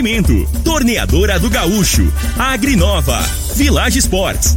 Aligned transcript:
Oferecimento: 0.00 0.48
Torneadora 0.64 1.38
do 1.38 1.50
Gaúcho, 1.50 2.10
Agrinova, 2.38 3.20
Village 3.54 3.98
Sports, 3.98 4.56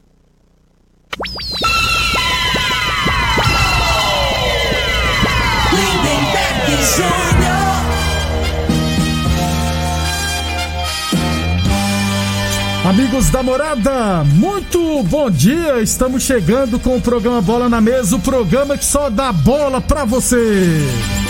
Amigos 12.83 13.29
da 13.29 13.43
morada, 13.43 14.23
muito 14.23 15.03
bom 15.03 15.29
dia. 15.29 15.81
Estamos 15.81 16.23
chegando 16.23 16.79
com 16.79 16.97
o 16.97 17.01
programa 17.01 17.41
Bola 17.41 17.69
na 17.69 17.79
Mesa 17.79 18.15
o 18.15 18.19
programa 18.19 18.77
que 18.77 18.85
só 18.85 19.09
dá 19.09 19.31
bola 19.31 19.79
pra 19.79 20.03
você. 20.03 21.20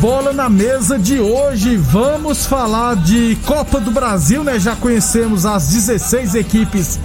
Bola 0.00 0.32
na 0.32 0.48
Mesa 0.48 0.98
de 0.98 1.18
hoje, 1.20 1.76
vamos 1.76 2.46
falar 2.46 2.96
de 2.96 3.36
Copa 3.46 3.80
do 3.80 3.90
Brasil, 3.90 4.42
né? 4.42 4.58
Já 4.58 4.76
conhecemos 4.76 5.46
as 5.46 5.68
16 5.68 6.34
equipes 6.34 6.98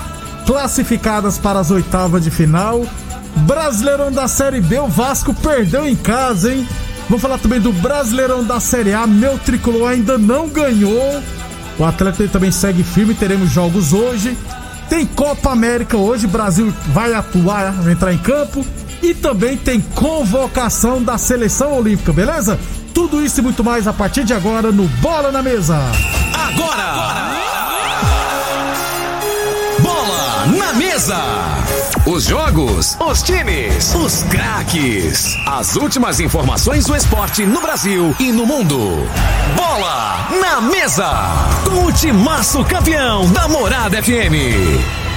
classificadas 0.46 1.38
para 1.38 1.60
as 1.60 1.72
oitavas 1.72 2.24
de 2.24 2.32
final. 2.32 2.84
Brasileirão 3.38 4.12
da 4.12 4.28
Série 4.28 4.60
B, 4.60 4.80
o 4.80 4.88
Vasco 4.88 5.34
perdeu 5.34 5.88
em 5.88 5.96
casa, 5.96 6.54
hein? 6.54 6.68
Vamos 7.08 7.22
falar 7.22 7.38
também 7.38 7.60
do 7.60 7.72
Brasileirão 7.72 8.44
da 8.44 8.60
Série 8.60 8.94
A, 8.94 9.08
meu 9.08 9.38
tricolor 9.40 9.90
ainda 9.90 10.18
não 10.18 10.50
ganhou. 10.50 11.22
O 11.78 11.86
Atlético 11.86 12.28
também 12.28 12.52
segue 12.52 12.84
firme, 12.84 13.14
teremos 13.14 13.50
jogos 13.50 13.94
hoje. 13.94 14.38
Tem 14.90 15.06
Copa 15.06 15.52
América 15.52 15.96
hoje, 15.96 16.28
Brasil 16.28 16.74
vai 16.88 17.14
atuar, 17.14 17.72
vai 17.72 17.94
entrar 17.94 18.14
em 18.14 18.18
campo. 18.18 18.66
E 19.02 19.14
também 19.14 19.56
tem 19.56 19.80
convocação 19.80 21.02
da 21.02 21.18
seleção 21.18 21.74
olímpica, 21.74 22.12
beleza? 22.12 22.60
Tudo 22.94 23.24
isso 23.24 23.40
e 23.40 23.44
muito 23.44 23.64
mais 23.64 23.88
a 23.88 23.94
partir 23.94 24.24
de 24.24 24.34
agora 24.34 24.72
no 24.72 24.88
Bola 25.00 25.32
na 25.32 25.42
Mesa. 25.42 25.78
Agora! 26.34 27.40
Bola 29.82 30.46
na 30.58 30.74
mesa! 30.74 31.18
Os 32.06 32.26
jogos, 32.26 32.98
os 33.00 33.22
times, 33.22 33.94
os 33.96 34.24
craques. 34.24 35.36
As 35.46 35.76
últimas 35.76 36.20
informações 36.20 36.86
do 36.86 36.96
esporte 36.96 37.46
no 37.46 37.62
Brasil 37.62 38.16
e 38.20 38.32
no 38.32 38.46
mundo. 38.46 39.08
Bola 39.56 40.28
na 40.42 40.62
mesa! 40.62 41.10
Com 41.64 41.86
o 41.86 41.92
timaço 41.92 42.64
campeão 42.66 43.32
da 43.32 43.48
Morada 43.48 44.02
FM. 44.02 45.09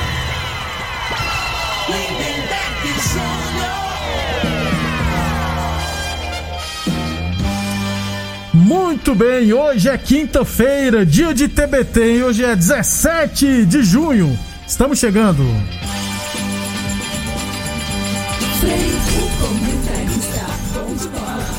Muito 8.72 9.15
bem, 9.15 9.53
hoje 9.53 9.91
é 9.91 9.99
quinta-feira, 9.99 11.05
dia 11.05 11.34
de 11.34 11.47
TBT, 11.47 12.16
e 12.16 12.22
hoje 12.22 12.43
é 12.43 12.56
17 12.56 13.66
de 13.66 13.83
junho. 13.83 14.38
Estamos 14.66 14.99
chegando. 14.99 15.44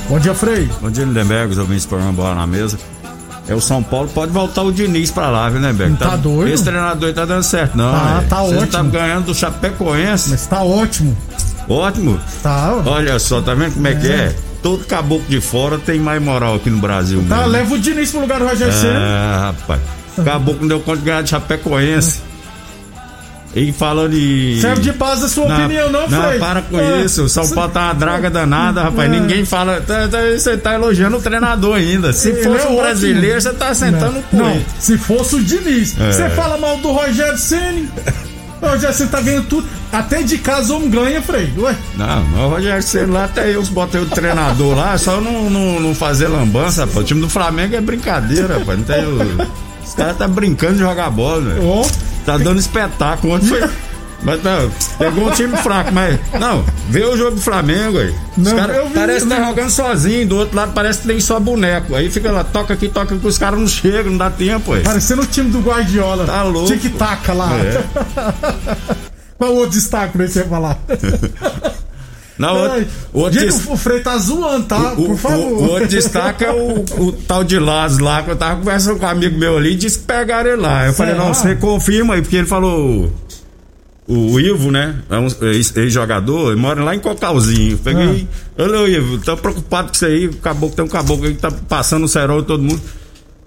Bom 0.10 0.18
dia, 0.18 0.34
Frei. 0.34 0.68
Bom 0.82 0.90
dia, 0.90 1.06
Lindenberg, 1.06 1.52
os 1.52 1.60
ouvintes 1.60 1.86
do 1.86 1.90
programa 1.90 2.14
Bola 2.14 2.34
na 2.34 2.48
Mesa. 2.48 2.80
É 3.48 3.54
o 3.54 3.62
São 3.62 3.84
Paulo, 3.84 4.10
pode 4.10 4.32
voltar 4.32 4.64
o 4.64 4.72
Diniz 4.72 5.12
pra 5.12 5.30
lá, 5.30 5.48
viu, 5.50 5.62
Lindenberg? 5.62 5.96
Tá 5.98 6.16
doido? 6.16 6.52
Esse 6.52 6.64
treinador 6.64 7.10
aí 7.10 7.14
tá 7.14 7.26
dando 7.26 7.44
certo, 7.44 7.78
não. 7.78 7.92
Tá, 7.92 8.22
né? 8.22 8.26
tá 8.28 8.42
Você 8.42 8.56
ótimo. 8.56 8.68
tá 8.72 8.82
ganhando 8.82 9.26
do 9.26 9.36
Chapecoense. 9.36 10.32
Mas 10.32 10.48
tá 10.48 10.64
ótimo. 10.64 11.16
Ótimo. 11.70 12.20
Tá. 12.42 12.82
Olha 12.84 13.20
só, 13.20 13.40
tá 13.40 13.54
vendo 13.54 13.76
como 13.76 13.88
é, 13.88 13.94
que 13.94 14.08
é? 14.08 14.36
Todo 14.64 14.86
caboclo 14.86 15.26
de 15.30 15.40
fora 15.42 15.78
tem 15.78 16.00
mais 16.00 16.20
moral 16.22 16.56
aqui 16.56 16.70
no 16.70 16.78
Brasil. 16.78 17.24
tá 17.30 17.36
mesmo. 17.38 17.52
leva 17.52 17.74
o 17.76 17.78
Diniz 17.80 18.10
pro 18.12 18.22
lugar 18.22 18.40
do 18.40 18.48
Rogério 18.48 18.74
Ceni. 18.74 18.94
É, 18.96 19.38
rapaz. 19.42 19.82
Caboclo 20.24 20.62
não 20.62 20.68
deu 20.70 20.80
conta 20.80 20.98
de 21.00 21.04
ganhar 21.06 21.22
de 21.22 21.30
Chapecoense. 21.30 22.22
E 23.56 23.72
falando 23.72 24.14
de. 24.14 24.58
Serve 24.62 24.82
de 24.82 24.92
base 24.94 25.26
a 25.26 25.28
sua 25.28 25.44
opinião, 25.44 25.92
não, 25.92 26.10
Não, 26.10 26.24
Frei? 26.24 26.40
para 26.40 26.62
com 26.64 26.80
É. 26.80 27.02
isso. 27.04 27.26
O 27.26 27.30
São 27.30 27.48
Paulo 27.50 27.70
tá 27.72 27.82
uma 27.84 27.94
draga 27.94 28.28
danada, 28.32 28.82
rapaz. 28.82 29.12
É. 29.14 29.20
Ninguém 29.20 29.46
fala. 29.46 29.80
tá- 29.82 30.08
tá- 30.08 30.18
Você 30.36 30.58
tá 30.58 30.74
elogiando 30.74 31.18
o 31.18 31.22
treinador 31.22 31.76
ainda. 31.76 32.12
Se 32.14 32.30
Ele 32.30 32.42
fosse 32.42 32.50
é 32.50 32.62
um 32.64 32.66
ótimo. 32.70 32.82
brasileiro, 32.82 33.40
você 33.42 33.54
tá 33.54 33.72
sentando 33.76 34.24
com 34.32 34.38
Não, 34.38 34.50
ele. 34.50 34.66
se 34.80 34.98
fosse 34.98 35.36
o 35.36 35.44
Diniz. 35.44 35.94
É. 36.00 36.12
Você 36.12 36.30
fala 36.32 36.58
mal 36.58 36.78
do 36.78 36.92
Rogério 36.92 37.38
Ceni. 37.38 37.88
O 38.64 38.68
Rogério 38.72 38.96
Ceni 38.96 39.10
tá 39.10 39.22
ganhando 39.22 39.48
tudo. 39.48 39.68
Até 39.92 40.24
de 40.24 40.38
casa 40.38 40.74
homem 40.74 40.90
ganha, 40.90 41.22
Frei. 41.22 41.54
Ué, 41.58 41.76
Não, 41.96 42.24
mas 42.24 42.40
o 42.42 42.48
Rogério 42.50 42.84
Ceni 42.84 43.12
lá 43.12 43.26
até 43.26 43.54
eu 43.56 43.62
botei 43.66 44.02
o 44.02 44.06
treinador 44.06 44.76
lá, 44.76 44.98
só 44.98 45.20
não, 45.22 45.50
não, 45.50 45.80
não 45.80 45.94
fazer 45.94 46.28
lambança, 46.28 46.82
rapaz. 46.86 46.98
O 46.98 47.04
time 47.04 47.22
do 47.22 47.30
Flamengo 47.30 47.76
é 47.76 47.82
brincadeira, 47.82 48.58
rapaz. 48.60 48.80
Não 48.80 48.86
tem 48.86 49.06
o- 49.06 49.64
Os 49.86 49.94
caras 49.94 50.18
tá 50.18 50.28
brincando 50.28 50.74
de 50.76 50.80
jogar 50.80 51.10
bola, 51.10 51.42
velho. 51.42 51.62
Tá 52.26 52.38
dando 52.38 52.58
espetáculo. 52.60 53.34
Ontem 53.36 53.48
foi. 53.50 53.70
Mas 54.24 54.42
não, 54.42 54.72
pegou 54.98 55.28
um 55.28 55.32
time 55.32 55.56
fraco, 55.58 55.92
mas. 55.92 56.18
Não, 56.40 56.64
vê 56.90 57.04
o 57.04 57.18
jogo 57.18 57.36
do 57.36 57.42
Flamengo 57.42 57.98
aí. 58.00 58.14
Não, 58.38 58.56
vi, 58.88 58.94
parece 58.94 59.26
que 59.26 59.30
tá 59.36 59.44
jogando 59.46 59.70
sozinho, 59.70 60.28
do 60.28 60.38
outro 60.38 60.56
lado 60.56 60.72
parece 60.74 61.02
que 61.02 61.08
tem 61.08 61.20
só 61.20 61.40
boneco. 61.40 61.94
Aí 61.96 62.10
fica 62.10 62.32
lá, 62.32 62.44
toca 62.44 62.74
aqui, 62.74 62.88
toca 62.88 63.16
aqui, 63.16 63.28
os 63.28 63.38
caras 63.38 63.60
não 63.60 63.68
chegam, 63.68 64.12
não 64.12 64.18
dá 64.18 64.30
tempo, 64.30 64.74
aí. 64.74 64.82
Parecendo 64.82 65.24
o 65.24 65.26
time 65.26 65.50
do 65.52 65.60
Guardiola. 65.60 66.26
Tá 66.26 66.44
louco. 66.44 66.68
Tic-tac 66.72 67.28
lá. 67.32 67.50
É. 67.58 67.84
Qual 69.38 69.52
o 69.52 69.56
outro 69.58 69.72
destaque 69.72 70.18
pra 70.18 70.28
você 70.28 70.44
falar? 70.46 70.78
Na 72.38 72.52
outra, 72.52 72.74
Ai, 72.78 72.88
o 73.14 73.20
outro 73.20 73.40
Gente, 73.40 73.52
des- 73.54 73.68
o 73.68 73.78
Frei 73.78 74.00
tá 74.00 74.18
zoando, 74.18 74.66
tá? 74.66 74.94
o, 74.94 75.06
Por 75.06 75.18
favor. 75.18 75.38
o- 75.40 75.56
o 75.58 75.70
outro 75.70 75.88
destaque 75.88 76.44
é 76.44 76.52
o, 76.52 76.84
o 76.98 77.12
tal 77.12 77.44
de 77.44 77.60
Lázaro 77.60 78.04
lá, 78.04 78.24
que 78.24 78.32
eu 78.32 78.36
tava 78.36 78.56
conversando 78.56 79.00
com 79.00 79.06
um 79.06 79.10
amigo 79.10 79.38
meu 79.38 79.56
ali 79.56 79.76
disse 79.76 80.00
que 80.00 80.06
pegaram 80.06 80.50
ele 80.50 80.62
lá. 80.62 80.88
Eu 80.88 80.94
falei, 80.94 81.14
Será? 81.14 81.26
não, 81.26 81.34
você 81.34 81.56
confirma 81.56 82.16
aí, 82.16 82.22
porque 82.24 82.38
ele 82.38 82.48
falou. 82.48 83.12
O 84.08 84.38
Ivo, 84.40 84.70
né? 84.70 84.96
É 85.10 85.18
um 85.18 85.28
ex- 85.54 85.76
ex-jogador, 85.78 86.52
ele 86.52 86.60
mora 86.60 86.84
lá 86.84 86.94
em 86.94 87.00
Cocalzinho. 87.00 87.78
Peguei. 87.78 88.28
Ah. 88.58 88.64
Olha, 88.64 88.88
Ivo, 88.90 89.18
tô 89.20 89.38
preocupado 89.38 89.88
com 89.90 89.94
isso 89.96 90.06
aí. 90.06 90.28
O 90.28 90.34
caboclo, 90.38 90.76
tem 90.76 90.84
um 90.84 90.90
caboclo 90.90 91.26
aí 91.26 91.34
que 91.34 91.40
tá 91.42 91.50
passando 91.52 92.04
o 92.04 92.08
cerol 92.08 92.42
e 92.42 92.44
todo 92.44 92.62
mundo. 92.62 92.82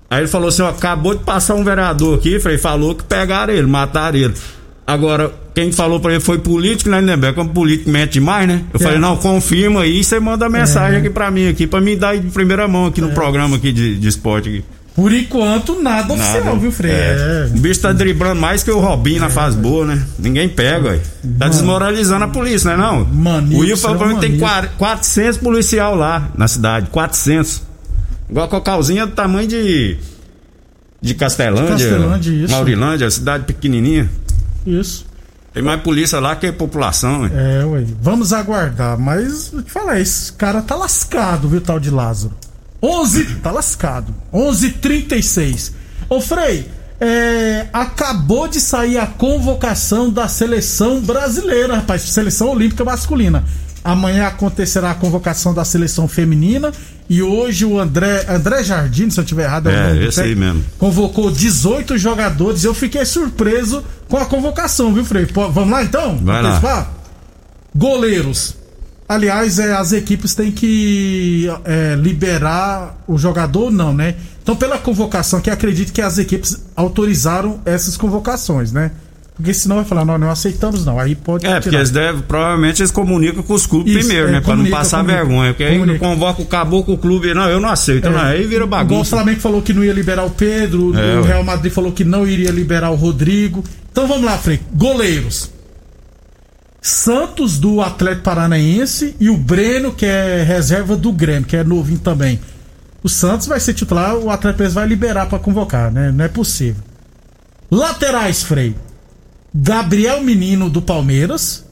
Aí 0.09 0.21
ele 0.21 0.29
falou 0.29 0.49
assim: 0.49 0.63
ó, 0.63 0.69
acabou 0.71 1.15
de 1.15 1.25
passar 1.25 1.55
um 1.57 1.65
vereador 1.65 2.17
aqui, 2.19 2.41
Frei, 2.41 2.57
falou 2.57 2.95
que 2.95 3.05
pegaram 3.05 3.53
ele, 3.53 3.67
mataram 3.67 4.17
ele. 4.19 4.35
Agora, 4.87 5.33
quem 5.53 5.73
falou 5.73 5.99
pra 5.99 6.13
ele 6.13 6.21
foi 6.21 6.39
político, 6.39 6.89
né, 6.89 7.01
Lindenberg? 7.01 7.35
Como 7.35 7.51
político 7.51 7.91
mente 7.91 8.13
demais, 8.13 8.47
né? 8.47 8.63
Eu 8.73 8.79
É. 8.81 8.83
falei, 8.83 8.99
não, 9.01 9.17
confirma 9.17 9.81
aí, 9.83 10.03
você 10.05 10.21
manda 10.21 10.49
mensagem 10.49 11.01
aqui 11.01 11.11
pra 11.11 11.29
mim, 11.29 11.49
aqui, 11.49 11.67
pra 11.67 11.81
me 11.81 11.97
dar 11.97 12.17
de 12.17 12.29
primeira 12.31 12.69
mão 12.69 12.85
É. 12.87 12.89
aqui 12.89 13.01
no 13.01 13.11
programa 13.11 13.57
aqui 13.57 13.73
de, 13.73 13.97
de 13.99 14.09
esporte. 14.09 14.49
Aqui. 14.49 14.65
Por 14.97 15.13
enquanto, 15.13 15.81
nada, 15.83 16.11
oficial, 16.15 16.43
Nada. 16.45 16.57
viu, 16.59 16.73
Frei? 16.73 16.91
É. 16.91 17.51
O 17.55 17.59
bicho 17.61 17.81
tá 17.83 17.93
driblando 17.93 18.41
mais 18.41 18.63
que 18.63 18.71
o 18.71 18.81
Robinho 18.81 19.21
na 19.21 19.29
fase 19.29 19.55
boa, 19.55 19.85
né? 19.85 20.03
Ninguém 20.19 20.49
pega, 20.49 20.89
ué. 20.89 21.01
Tá 21.39 21.49
desmoralizando 21.49 22.25
a 22.25 22.29
polícia, 22.29 22.71
né 22.71 22.77
não? 22.83 23.05
Maníaco, 23.05 23.57
o 23.57 23.59
Will 23.67 23.77
falou 23.77 23.99
pra 23.99 24.09
mim 24.09 24.15
que 24.15 24.21
tem 24.23 24.31
maníaco. 24.31 24.49
quar- 24.79 24.97
400 24.97 25.37
policial 25.39 25.95
lá 25.95 26.31
na 26.35 26.49
cidade, 26.49 26.89
400. 26.91 27.61
Igual 28.31 28.47
a 28.47 28.49
Cocalzinha 28.49 29.03
é 29.03 29.07
do 29.07 29.13
tamanho 29.13 29.47
de 29.47 29.99
de 31.03 31.15
Castelândia, 31.15 31.69
Castelândia, 31.91 32.31
isso. 32.31 32.53
Maurilândia, 32.55 33.11
cidade 33.11 33.45
pequenininha. 33.45 34.09
Isso. 34.67 35.05
Tem 35.53 35.63
mais 35.63 35.81
polícia 35.83 36.19
lá 36.21 36.35
que 36.37 36.51
população, 36.51 37.21
ué. 37.23 37.31
É, 37.61 37.65
ué. 37.67 37.85
Vamos 38.01 38.33
aguardar. 38.33 38.99
Mas, 38.99 39.51
vou 39.51 39.63
te 39.63 39.71
falar, 39.71 40.01
esse 40.01 40.33
cara 40.33 40.63
tá 40.63 40.75
lascado, 40.75 41.49
viu, 41.49 41.61
tal 41.61 41.79
de 41.79 41.91
Lázaro. 41.91 42.35
11, 42.83 43.25
tá 43.43 43.51
lascado. 43.51 44.15
11:36. 44.33 45.73
Ô 46.09 46.21
Frei, 46.21 46.71
é, 47.01 47.67
acabou 47.73 48.49
de 48.49 48.61
sair 48.61 48.99
a 48.99 49.07
convocação 49.07 50.11
da 50.11 50.29
seleção 50.29 51.01
brasileira, 51.01 51.77
rapaz, 51.77 52.03
seleção 52.03 52.49
olímpica 52.51 52.85
masculina. 52.85 53.45
Amanhã 53.85 54.27
acontecerá 54.27 54.91
a 54.91 54.95
convocação 54.95 55.55
da 55.55 55.65
seleção 55.65 56.09
feminina 56.09 56.73
e 57.09 57.23
hoje 57.23 57.65
o 57.65 57.79
André, 57.79 58.27
André 58.29 58.65
Jardim, 58.65 59.09
se 59.11 59.21
eu 59.21 59.23
estiver 59.23 59.45
errado, 59.45 59.69
É, 59.69 59.73
o 59.73 59.87
nome 59.89 60.01
do 60.01 60.09
esse 60.09 60.21
aí 60.21 60.35
mesmo. 60.35 60.65
Convocou 60.77 61.31
18 61.31 61.97
jogadores. 61.97 62.65
Eu 62.65 62.75
fiquei 62.75 63.05
surpreso 63.05 63.85
com 64.09 64.17
a 64.17 64.27
convocação, 64.27 64.93
viu, 64.93 65.05
Frei? 65.05 65.27
Pô, 65.27 65.49
vamos 65.51 65.71
lá 65.71 65.85
então? 65.85 66.19
Vai 66.19 66.43
lá. 66.43 66.89
Goleiros. 67.77 68.57
Aliás, 69.09 69.59
é, 69.59 69.73
as 69.73 69.93
equipes 69.93 70.35
têm 70.35 70.51
que 70.51 71.49
é, 71.65 71.95
liberar 71.95 72.97
o 73.07 73.17
jogador, 73.17 73.71
não, 73.71 73.95
né? 73.95 74.17
Então, 74.43 74.57
pela 74.57 74.79
convocação, 74.79 75.41
que 75.41 75.51
acredito 75.51 75.93
que 75.93 76.03
as 76.03 76.19
equipes 76.19 76.65
autorizaram 76.75 77.61
essas 77.65 77.97
convocações, 77.97 78.73
né? 78.73 78.91
Porque 79.37 79.53
senão 79.53 79.77
vai 79.77 79.85
falar, 79.85 80.05
não, 80.05 80.17
não 80.17 80.31
aceitamos, 80.31 80.85
não. 80.85 80.99
Aí 80.99 81.15
pode. 81.15 81.47
É, 81.47 81.51
porque 81.55 81.69
tirar. 81.69 81.81
eles 81.81 81.91
devem, 81.91 82.23
provavelmente 82.23 82.81
eles 82.81 82.91
comunicam 82.91 83.43
com 83.43 83.53
os 83.53 83.67
clubes 83.67 83.93
Isso, 83.93 84.07
primeiro, 84.07 84.29
é, 84.29 84.33
né? 84.33 84.41
Pra 84.41 84.57
não 84.57 84.65
passar 84.71 85.05
vergonha. 85.05 85.53
Porque 85.53 85.63
aí 85.65 85.79
Comunica. 85.79 85.99
convoca 85.99 86.43
o 86.43 86.47
caboclo, 86.47 86.95
o 86.95 86.99
clube. 86.99 87.35
Não, 87.35 87.47
eu 87.49 87.61
não 87.61 87.69
aceito, 87.69 88.09
não. 88.09 88.19
Aí 88.19 88.45
vira 88.47 88.65
Igual 88.65 88.67
o 88.67 88.69
bagunça. 88.69 89.11
Flamengo 89.11 89.41
falou 89.41 89.61
que 89.61 89.75
não 89.75 89.85
ia 89.85 89.93
liberar 89.93 90.25
o 90.25 90.31
Pedro, 90.31 90.99
É, 90.99 91.21
o. 91.21 91.23
Real 91.23 91.45
Madrid 91.45 91.71
falou 91.71 91.93
que 91.93 92.03
não 92.03 92.27
iria 92.27 92.51
liberar 92.51 92.91
o 92.91 92.95
Rodrigo. 92.95 93.63
Então 93.93 94.09
vamos 94.09 94.25
lá, 94.25 94.39
Frei. 94.39 94.59
Goleiros. 94.73 95.51
Santos 96.87 97.59
do 97.59 97.81
Atlético 97.81 98.23
Paranaense 98.23 99.17
e 99.19 99.29
o 99.29 99.37
Breno, 99.37 99.93
que 99.93 100.07
é 100.07 100.45
reserva 100.45 100.97
do 100.97 101.11
Grêmio, 101.11 101.45
que 101.45 101.57
é 101.57 101.65
novinho 101.65 101.99
também. 101.99 102.39
O 103.03 103.09
Santos 103.09 103.49
vai 103.49 103.59
ser 103.59 103.75
titular, 103.75 104.15
o 104.17 104.31
Atlético 104.31 104.71
vai 104.71 104.87
liberar 104.87 105.27
pra 105.27 105.41
convocar, 105.41 105.91
né? 105.91 106.13
Não 106.13 106.25
é 106.25 106.29
possível. 106.29 106.81
Laterais, 107.69 108.45
Frei. 108.45 108.77
Gabriel 109.53 110.23
Menino 110.23 110.71
do 110.71 110.81
Palmeiras, 110.81 111.65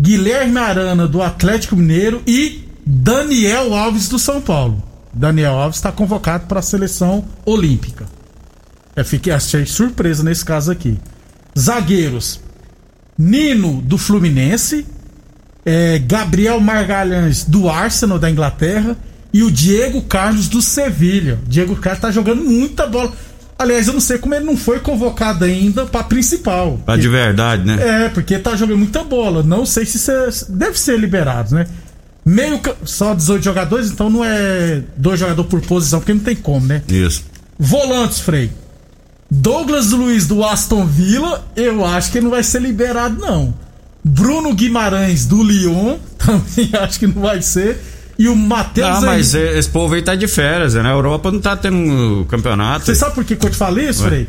Guilherme 0.00 0.58
Arana 0.58 1.08
do 1.08 1.20
Atlético 1.20 1.74
Mineiro 1.74 2.22
e 2.24 2.68
Daniel 2.86 3.74
Alves 3.74 4.08
do 4.08 4.20
São 4.20 4.40
Paulo. 4.40 4.80
Daniel 5.12 5.54
Alves 5.54 5.78
está 5.78 5.90
convocado 5.90 6.46
para 6.46 6.60
a 6.60 6.62
seleção 6.62 7.24
olímpica. 7.44 8.06
Eu 8.94 9.04
fiquei 9.04 9.32
achei 9.32 9.66
surpresa 9.66 10.22
nesse 10.22 10.44
caso 10.44 10.70
aqui. 10.70 10.96
Zagueiros: 11.58 12.40
Nino 13.20 13.82
do 13.82 13.98
Fluminense, 13.98 14.86
é, 15.66 15.98
Gabriel 15.98 16.58
Margalhães 16.58 17.44
do 17.44 17.68
Arsenal 17.68 18.18
da 18.18 18.30
Inglaterra 18.30 18.96
e 19.32 19.42
o 19.42 19.50
Diego 19.50 20.00
Carlos 20.02 20.48
do 20.48 20.62
Sevilha. 20.62 21.38
Diego 21.46 21.76
Carlos 21.76 22.00
tá 22.00 22.10
jogando 22.10 22.42
muita 22.42 22.86
bola. 22.86 23.12
Aliás, 23.58 23.86
eu 23.86 23.92
não 23.92 24.00
sei 24.00 24.16
como 24.16 24.34
ele 24.34 24.46
não 24.46 24.56
foi 24.56 24.80
convocado 24.80 25.44
ainda 25.44 25.84
para 25.84 26.02
principal. 26.04 26.80
Pra 26.86 26.96
de 26.96 27.08
verdade, 27.08 27.62
né? 27.66 28.06
É, 28.06 28.08
porque 28.08 28.38
tá 28.38 28.56
jogando 28.56 28.78
muita 28.78 29.04
bola. 29.04 29.42
Não 29.42 29.66
sei 29.66 29.84
se 29.84 29.98
cê- 29.98 30.46
deve 30.48 30.78
ser 30.80 30.98
liberado, 30.98 31.54
né? 31.54 31.66
Meio 32.24 32.58
só 32.84 33.14
18 33.14 33.42
jogadores, 33.44 33.90
então 33.90 34.08
não 34.08 34.24
é 34.24 34.82
dois 34.96 35.20
jogadores 35.20 35.50
por 35.50 35.60
posição, 35.60 36.00
porque 36.00 36.14
não 36.14 36.20
tem 36.20 36.34
como, 36.36 36.66
né? 36.66 36.82
Isso. 36.88 37.22
Volantes, 37.58 38.20
Frei. 38.20 38.50
Douglas 39.30 39.90
Luiz 39.92 40.26
do 40.26 40.44
Aston 40.44 40.84
Villa, 40.86 41.44
eu 41.54 41.84
acho 41.84 42.10
que 42.10 42.20
não 42.20 42.30
vai 42.30 42.42
ser 42.42 42.60
liberado, 42.60 43.18
não. 43.20 43.54
Bruno 44.02 44.52
Guimarães 44.54 45.26
do 45.26 45.42
Lyon, 45.42 45.98
também 46.18 46.70
acho 46.80 46.98
que 46.98 47.06
não 47.06 47.22
vai 47.22 47.40
ser. 47.42 47.80
E 48.18 48.28
o 48.28 48.34
Matheus 48.36 48.88
Ah, 48.98 49.00
mas 49.00 49.34
Henrique- 49.34 49.58
esse 49.58 49.68
povo 49.68 49.94
aí 49.94 50.02
tá 50.02 50.14
de 50.14 50.26
férias, 50.28 50.74
né? 50.74 50.82
A 50.82 50.92
Europa 50.92 51.30
não 51.30 51.40
tá 51.40 51.56
tendo 51.56 52.26
campeonato. 52.28 52.84
Você 52.86 52.94
sabe 52.94 53.14
por 53.14 53.24
que, 53.24 53.34
que 53.36 53.46
eu 53.46 53.50
te 53.50 53.56
falei 53.56 53.88
isso. 53.88 54.02
Frei? 54.02 54.26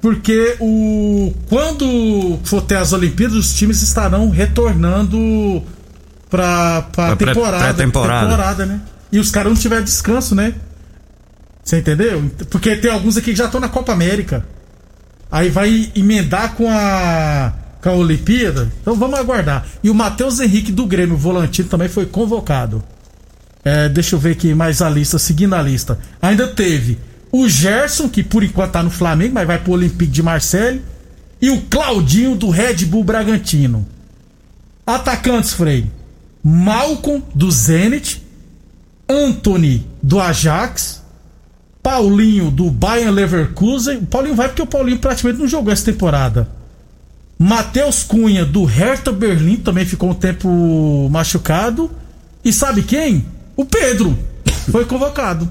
Porque 0.00 0.56
o 0.60 1.32
quando 1.48 2.38
for 2.44 2.62
ter 2.62 2.76
as 2.76 2.92
Olimpíadas, 2.92 3.36
os 3.36 3.54
times 3.54 3.82
estarão 3.82 4.30
retornando 4.30 5.62
pra, 6.30 6.82
pra 6.92 7.06
Pra 7.08 7.16
pré- 7.16 7.26
temporada. 7.34 7.64
pré-temporada. 7.64 8.26
temporada, 8.28 8.66
né? 8.66 8.80
E 9.12 9.18
os 9.18 9.30
caras 9.30 9.52
não 9.52 9.60
tiveram 9.60 9.82
descanso, 9.84 10.34
né? 10.34 10.54
Você 11.64 11.78
entendeu? 11.78 12.30
Porque 12.50 12.76
tem 12.76 12.90
alguns 12.90 13.16
aqui 13.16 13.30
que 13.30 13.36
já 13.36 13.46
estão 13.46 13.60
na 13.60 13.68
Copa 13.68 13.92
América. 13.92 14.46
Aí 15.32 15.48
vai 15.48 15.90
emendar 15.96 16.54
com 16.54 16.70
a, 16.70 17.52
com 17.82 17.88
a 17.88 17.92
Olimpíada. 17.94 18.70
Então 18.82 18.94
vamos 18.94 19.18
aguardar. 19.18 19.66
E 19.82 19.88
o 19.88 19.94
Matheus 19.94 20.38
Henrique 20.40 20.70
do 20.70 20.86
Grêmio, 20.86 21.16
volantino, 21.16 21.68
também 21.68 21.88
foi 21.88 22.06
convocado. 22.06 22.84
É, 23.64 23.88
deixa 23.88 24.14
eu 24.14 24.20
ver 24.20 24.32
aqui 24.32 24.54
mais 24.54 24.82
a 24.82 24.90
lista, 24.90 25.18
seguindo 25.18 25.54
a 25.54 25.62
lista. 25.62 25.98
Ainda 26.20 26.46
teve 26.48 26.98
o 27.32 27.48
Gerson, 27.48 28.08
que 28.08 28.22
por 28.22 28.44
enquanto 28.44 28.72
tá 28.72 28.82
no 28.82 28.90
Flamengo, 28.90 29.34
mas 29.34 29.46
vai 29.46 29.58
pro 29.58 29.72
Olympique 29.72 30.12
de 30.12 30.22
Marseille. 30.22 30.82
E 31.40 31.50
o 31.50 31.62
Claudinho 31.62 32.36
do 32.36 32.50
Red 32.50 32.84
Bull 32.84 33.02
Bragantino. 33.02 33.86
Atacantes, 34.86 35.54
Frei. 35.54 35.90
Malcolm 36.42 37.24
do 37.34 37.50
Zenit. 37.50 38.22
Anthony 39.08 39.86
do 40.02 40.20
Ajax. 40.20 41.03
Paulinho 41.84 42.50
do 42.50 42.70
Bayern 42.70 43.10
Leverkusen. 43.10 43.98
O 43.98 44.06
Paulinho 44.06 44.34
vai 44.34 44.48
porque 44.48 44.62
o 44.62 44.66
Paulinho 44.66 44.98
praticamente 44.98 45.38
não 45.38 45.46
jogou 45.46 45.70
essa 45.70 45.84
temporada. 45.84 46.48
Matheus 47.38 48.02
Cunha 48.02 48.42
do 48.42 48.64
Hertha 48.64 49.12
Berlim 49.12 49.56
também 49.56 49.84
ficou 49.84 50.08
um 50.10 50.14
tempo 50.14 51.08
machucado. 51.10 51.90
E 52.42 52.50
sabe 52.50 52.82
quem? 52.82 53.26
O 53.54 53.66
Pedro. 53.66 54.18
Foi 54.72 54.86
convocado. 54.86 55.46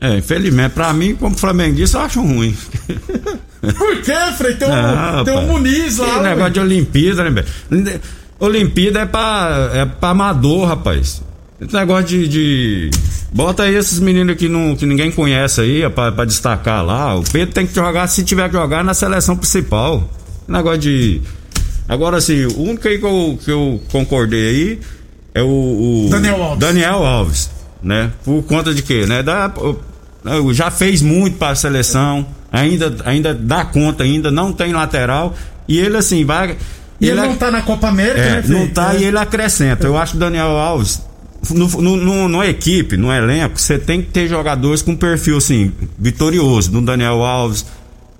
É, 0.00 0.18
infelizmente, 0.18 0.72
pra 0.72 0.92
mim, 0.92 1.14
como 1.14 1.36
flamenguista, 1.38 1.98
eu 1.98 2.02
acho 2.02 2.20
ruim. 2.22 2.54
Por 3.78 4.02
quê, 4.02 4.14
Frei? 4.36 4.54
Tem, 4.56 4.68
um, 4.68 4.72
Ah, 4.72 5.22
tem 5.24 5.38
um. 5.38 5.46
Muniz 5.46 5.98
lá. 5.98 6.14
Que 6.16 6.22
negócio 6.22 6.52
de 6.54 6.60
Olimpíada, 6.60 7.30
né, 7.30 7.30
velho? 7.70 8.00
Olimpíada 8.40 9.00
é 9.00 9.06
pra, 9.06 9.70
é 9.72 9.84
pra 9.84 10.10
amador, 10.10 10.66
rapaz. 10.66 11.22
Esse 11.60 11.72
negócio 11.74 12.04
de, 12.06 12.28
de- 12.28 12.90
Bota 13.32 13.64
aí 13.64 13.74
esses 13.74 13.98
meninos 13.98 14.36
que, 14.36 14.48
não, 14.48 14.76
que 14.76 14.86
ninguém 14.86 15.10
conhece 15.10 15.60
aí, 15.60 15.82
é 15.82 15.88
pra, 15.88 16.12
pra 16.12 16.24
destacar 16.24 16.84
lá. 16.84 17.14
O 17.16 17.22
Pedro 17.22 17.54
tem 17.54 17.66
que 17.66 17.74
jogar, 17.74 18.06
se 18.06 18.22
tiver 18.24 18.48
que 18.48 18.54
jogar, 18.54 18.84
na 18.84 18.94
seleção 18.94 19.36
principal. 19.36 20.08
Negócio 20.46 20.78
de. 20.78 21.20
Agora, 21.88 22.18
assim, 22.18 22.44
o 22.44 22.60
único 22.62 22.86
aí 22.86 22.98
que 22.98 23.04
eu, 23.04 23.38
que 23.44 23.50
eu 23.50 23.80
concordei 23.90 24.48
aí 24.48 24.80
é 25.34 25.42
o. 25.42 26.06
o 26.06 26.08
Daniel 26.10 26.42
Alves. 26.42 26.58
Daniel 26.60 27.04
Alves, 27.06 27.50
né? 27.82 28.10
Por 28.24 28.42
conta 28.44 28.72
de 28.72 28.82
quê, 28.82 29.06
né? 29.06 29.22
Da, 29.22 29.52
o- 29.56 30.52
já 30.52 30.70
fez 30.70 31.02
muito 31.02 31.36
para 31.36 31.52
a 31.52 31.54
seleção, 31.54 32.26
ainda, 32.50 32.94
ainda 33.04 33.34
dá 33.34 33.64
conta, 33.64 34.04
ainda 34.04 34.30
não 34.30 34.52
tem 34.52 34.72
lateral. 34.72 35.34
E 35.68 35.78
ele, 35.78 35.96
assim, 35.96 36.24
vai. 36.24 36.56
E 37.00 37.08
ele 37.08 37.18
ac- 37.20 37.28
não 37.28 37.36
tá 37.36 37.50
na 37.50 37.62
Copa 37.62 37.88
América, 37.88 38.20
é, 38.20 38.30
né, 38.40 38.44
não 38.46 38.68
tá 38.68 38.94
É. 38.94 39.00
e 39.00 39.04
ele 39.04 39.18
acrescenta. 39.18 39.86
Eu 39.86 39.96
acho 39.98 40.12
que 40.12 40.16
o 40.16 40.20
Daniel 40.20 40.48
Alves, 40.56 41.02
no, 41.50 41.68
no, 41.68 41.96
no, 41.96 42.28
no 42.28 42.44
equipe, 42.44 42.96
no 42.96 43.12
elenco, 43.12 43.60
você 43.60 43.78
tem 43.78 44.02
que 44.02 44.10
ter 44.10 44.28
jogadores 44.28 44.82
com 44.82 44.96
perfil 44.96 45.36
assim, 45.38 45.72
vitorioso. 45.98 46.72
No 46.72 46.82
Daniel 46.82 47.22
Alves, 47.22 47.64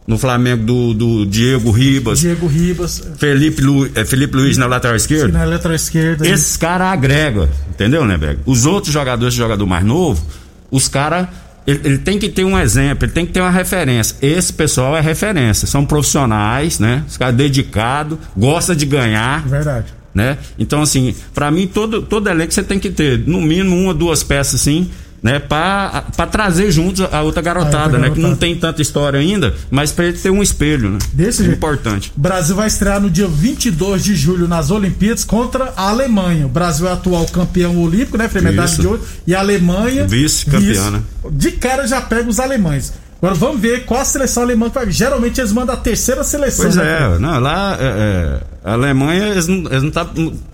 no 0.06 0.16
Flamengo 0.16 0.64
do, 0.64 0.94
do 0.94 1.26
Diego 1.26 1.70
Ribas, 1.70 2.20
Diego 2.20 2.46
Ribas. 2.46 3.02
Felipe, 3.18 3.60
Lu, 3.60 3.90
é, 3.94 4.04
Felipe 4.04 4.36
Luiz 4.36 4.56
na 4.56 4.66
lateral 4.66 4.96
esquerda. 4.96 5.36
Na 5.36 5.44
letra 5.44 5.74
esquerda. 5.74 6.26
Esses 6.26 6.56
caras 6.56 6.88
agregam, 6.88 7.48
entendeu, 7.68 8.04
né, 8.06 8.16
Bego? 8.16 8.40
Os 8.46 8.64
outros 8.66 8.92
jogadores, 8.92 9.34
esse 9.34 9.38
jogador 9.38 9.66
mais 9.66 9.84
novo, 9.84 10.24
os 10.70 10.88
caras. 10.88 11.26
Ele, 11.66 11.80
ele 11.82 11.98
tem 11.98 12.16
que 12.16 12.28
ter 12.28 12.44
um 12.44 12.56
exemplo, 12.56 13.06
ele 13.06 13.12
tem 13.12 13.26
que 13.26 13.32
ter 13.32 13.40
uma 13.40 13.50
referência. 13.50 14.16
Esse 14.22 14.52
pessoal 14.52 14.96
é 14.96 15.00
referência, 15.00 15.66
são 15.66 15.84
profissionais, 15.84 16.78
né? 16.78 17.02
Os 17.08 17.16
caras 17.16 17.34
dedicados, 17.34 18.16
gosta 18.36 18.76
de 18.76 18.86
ganhar, 18.86 19.44
Verdade. 19.48 19.95
Né? 20.16 20.38
Então, 20.58 20.80
assim, 20.80 21.14
pra 21.34 21.50
mim, 21.50 21.66
todo, 21.66 22.00
todo 22.00 22.26
elenco 22.30 22.52
você 22.54 22.62
tem 22.62 22.78
que 22.78 22.88
ter, 22.90 23.18
no 23.26 23.38
mínimo, 23.42 23.76
uma 23.76 23.88
ou 23.88 23.94
duas 23.94 24.22
peças, 24.22 24.62
assim, 24.62 24.90
né? 25.22 25.38
Pra, 25.38 26.04
pra 26.16 26.26
trazer 26.26 26.70
juntos 26.70 27.06
a 27.12 27.20
outra 27.20 27.42
garotada, 27.42 27.78
A 27.78 27.82
outra 27.84 27.98
né? 27.98 28.10
Que 28.10 28.20
não 28.20 28.34
tem 28.34 28.56
tanta 28.56 28.80
história 28.80 29.20
ainda, 29.20 29.54
mas 29.70 29.92
pra 29.92 30.06
ele 30.06 30.16
ter 30.16 30.30
um 30.30 30.42
espelho, 30.42 30.90
né? 30.90 30.98
Desse 31.12 31.42
é 31.42 31.44
jeito. 31.44 31.56
importante. 31.58 32.12
O 32.16 32.20
Brasil 32.20 32.56
vai 32.56 32.66
estrear 32.66 32.98
no 33.00 33.10
dia 33.10 33.28
22 33.28 34.02
de 34.02 34.14
julho 34.16 34.48
nas 34.48 34.70
Olimpíadas 34.70 35.22
contra 35.24 35.72
a 35.76 35.88
Alemanha. 35.90 36.46
O 36.46 36.48
Brasil 36.48 36.88
é 36.88 36.92
atual 36.92 37.26
campeão 37.26 37.76
olímpico, 37.76 38.16
né? 38.16 38.30
Medalha 38.42 38.68
de 38.68 38.86
ouro. 38.86 39.02
E 39.26 39.34
a 39.34 39.40
Alemanha. 39.40 40.06
Vice-campeã, 40.06 40.60
vice- 40.60 40.90
né? 40.90 41.02
De 41.30 41.50
cara 41.52 41.86
já 41.86 42.00
pega 42.00 42.28
os 42.30 42.40
alemães. 42.40 42.92
Agora 43.26 43.34
vamos 43.34 43.60
ver 43.60 43.84
qual 43.84 44.00
a 44.00 44.04
seleção 44.04 44.42
alemã 44.44 44.68
vai. 44.68 44.90
Geralmente 44.90 45.40
eles 45.40 45.52
mandam 45.52 45.74
a 45.74 45.78
terceira 45.78 46.22
seleção. 46.22 46.64
Pois 46.64 46.76
né? 46.76 47.14
é, 47.14 47.18
não, 47.18 47.40
lá 47.40 47.76
é, 47.80 47.84
é, 47.84 48.40
a 48.64 48.72
Alemanha 48.74 49.28
eles 49.28 49.48
não 49.48 49.64
estão 49.64 49.90
tá 49.90 50.10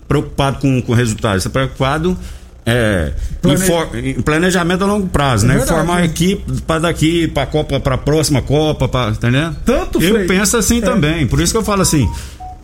preocupados 0.07 0.59
com, 0.59 0.81
com 0.81 0.91
o 0.91 0.95
resultado, 0.95 1.33
eles 1.33 1.45
estão 1.45 1.51
preocupados 1.51 2.15
é, 2.65 3.11
Plane- 3.41 4.09
em, 4.09 4.21
planejamento 4.21 4.83
a 4.83 4.87
longo 4.87 5.07
prazo, 5.07 5.45
É 5.45 5.49
né? 5.49 5.55
verdade, 5.57 5.77
Formar 5.77 5.99
né? 5.99 6.05
equipe 6.05 6.61
para 6.61 6.79
daqui, 6.81 7.27
para 7.27 7.45
Copa, 7.45 7.79
para 7.79 7.97
próxima 7.97 8.41
Copa, 8.41 8.87
pra, 8.87 9.09
entendeu? 9.09 9.51
Tanto, 9.65 10.01
Eu 10.01 10.25
penso 10.25 10.57
assim 10.57 10.77
É. 10.77 10.81
também, 10.81 11.27
por 11.27 11.39
isso 11.41 11.51
que 11.53 11.57
eu 11.57 11.63
falo 11.63 11.81
assim, 11.81 12.09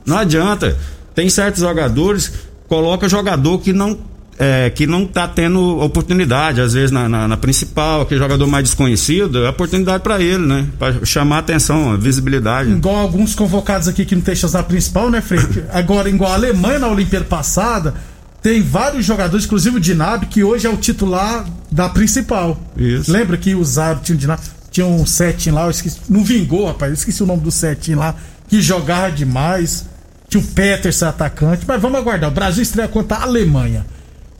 não 0.06 0.18
adianta, 0.18 0.78
tem 1.13 1.30
certos 1.30 1.62
jogadores, 1.62 2.32
coloca 2.68 3.10
jogador 3.10 3.60
que 3.60 3.74
não 3.74 3.98
é, 4.41 4.69
que 4.69 4.88
não 4.88 5.05
tá 5.05 5.27
tendo 5.27 5.79
oportunidade, 5.81 6.62
às 6.62 6.74
vezes 6.74 6.91
na, 6.91 7.10
na, 7.10 7.27
na 7.27 7.36
principal, 7.36 8.05
que 8.05 8.15
é 8.15 8.17
jogador 8.17 8.48
mais 8.48 8.63
desconhecido, 8.63 9.46
é 9.46 9.50
oportunidade 9.50 10.01
para 10.01 10.22
ele, 10.22 10.48
né? 10.48 10.65
Para 10.79 11.03
chamar 11.05 11.36
a 11.36 11.39
atenção, 11.39 11.91
a 11.91 11.98
visibilidade. 11.98 12.72
Igual 12.72 12.96
alguns 12.96 13.36
convocados 13.36 13.89
aqui 13.89 14.05
que 14.05 14.15
não 14.15 14.22
tem 14.22 14.34
chance 14.34 14.53
na 14.53 14.63
principal, 14.63 15.10
né, 15.10 15.19
Frei? 15.19 15.41
Agora, 15.74 16.10
igual 16.10 16.31
a 16.31 16.36
Alemanha 16.36 16.79
na 16.79 16.88
Olimpíada 16.88 17.25
passada, 17.25 17.93
tem 18.41 18.62
vários 18.62 19.05
jogadores, 19.05 19.43
inclusive 19.43 19.75
o 19.75 19.79
Dinab, 19.79 20.25
que 20.27 20.41
hoje 20.41 20.65
é 20.65 20.69
o 20.69 20.77
titular 20.77 21.46
da 21.69 21.89
principal. 21.89 22.58
Isso. 22.77 23.12
Lembra 23.12 23.36
que 23.36 23.53
usaram, 23.53 24.00
tinha, 24.00 24.15
o 24.15 24.19
Dinab, 24.19 24.41
tinha 24.72 24.88
um 24.88 25.05
setinho 25.05 25.55
lá, 25.55 25.65
eu 25.65 25.72
esqueci, 25.72 26.00
não 26.08 26.24
vingou, 26.24 26.65
rapaz, 26.65 26.89
eu 26.91 26.96
esqueci 26.96 27.22
o 27.22 27.25
nome 27.25 27.41
do 27.41 27.51
setinho 27.51 28.00
lá, 28.00 28.15
que 28.48 28.62
jogava 28.62 29.12
demais. 29.12 29.86
Tinha 30.29 30.41
o 30.41 30.48
Peterson 30.48 31.08
atacante, 31.08 31.65
mas 31.67 31.81
vamos 31.81 32.00
aguardar. 32.00 32.29
O 32.29 32.34
Brasil 32.34 32.63
estreia 32.63 32.88
contra 32.88 33.17
a 33.17 33.24
Alemanha. 33.24 33.84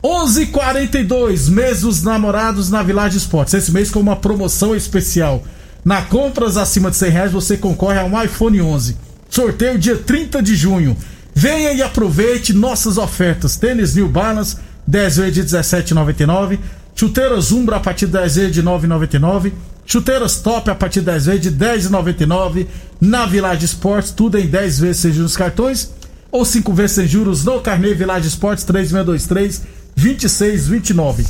11:42 0.02 1.50
mês 1.50 1.82
dos 1.82 2.02
namorados 2.02 2.70
na 2.70 2.82
Village 2.82 3.18
Esportes. 3.18 3.52
Esse 3.52 3.70
mês 3.70 3.90
com 3.90 4.00
uma 4.00 4.16
promoção 4.16 4.74
especial. 4.74 5.44
Na 5.84 6.02
compras 6.02 6.56
acima 6.56 6.90
de 6.90 6.96
100 6.96 7.10
reais 7.10 7.32
você 7.32 7.56
concorre 7.56 7.98
a 7.98 8.04
um 8.04 8.22
iPhone 8.22 8.60
11. 8.62 8.96
Sorteio 9.28 9.78
dia 9.78 9.96
30 9.96 10.42
de 10.42 10.56
junho. 10.56 10.96
Venha 11.34 11.72
e 11.72 11.82
aproveite 11.82 12.54
nossas 12.54 12.96
ofertas. 12.96 13.56
Tênis 13.56 13.94
New 13.94 14.08
Balance 14.08 14.56
10 14.86 15.16
vezes 15.18 15.34
de 15.34 15.56
17,99. 15.56 16.58
Chuteiras 16.94 17.52
Umbra 17.52 17.76
a 17.76 17.80
partir 17.80 18.06
de 18.06 18.12
10 18.12 18.36
vezes 18.36 18.52
de 18.52 18.62
9,99. 18.62 19.52
Chuteiras 19.84 20.36
Top 20.36 20.70
a 20.70 20.74
partir 20.74 21.00
de 21.00 21.06
10 21.06 21.26
vezes 21.26 21.42
de 21.42 21.50
10,99. 21.52 22.66
Na 23.00 23.26
Village 23.26 23.66
Esportes, 23.66 24.12
tudo 24.12 24.38
em 24.38 24.46
10 24.46 24.78
vezes 24.78 25.02
sem 25.02 25.12
juros 25.12 25.36
cartões 25.36 25.90
ou 26.32 26.44
5 26.44 26.72
vezes 26.72 26.92
sem 26.92 27.06
juros 27.06 27.44
no 27.44 27.60
Carnê 27.60 27.92
Village 27.92 28.28
Esportes 28.28 28.64
3623 28.64 29.79
2629. 29.96 31.24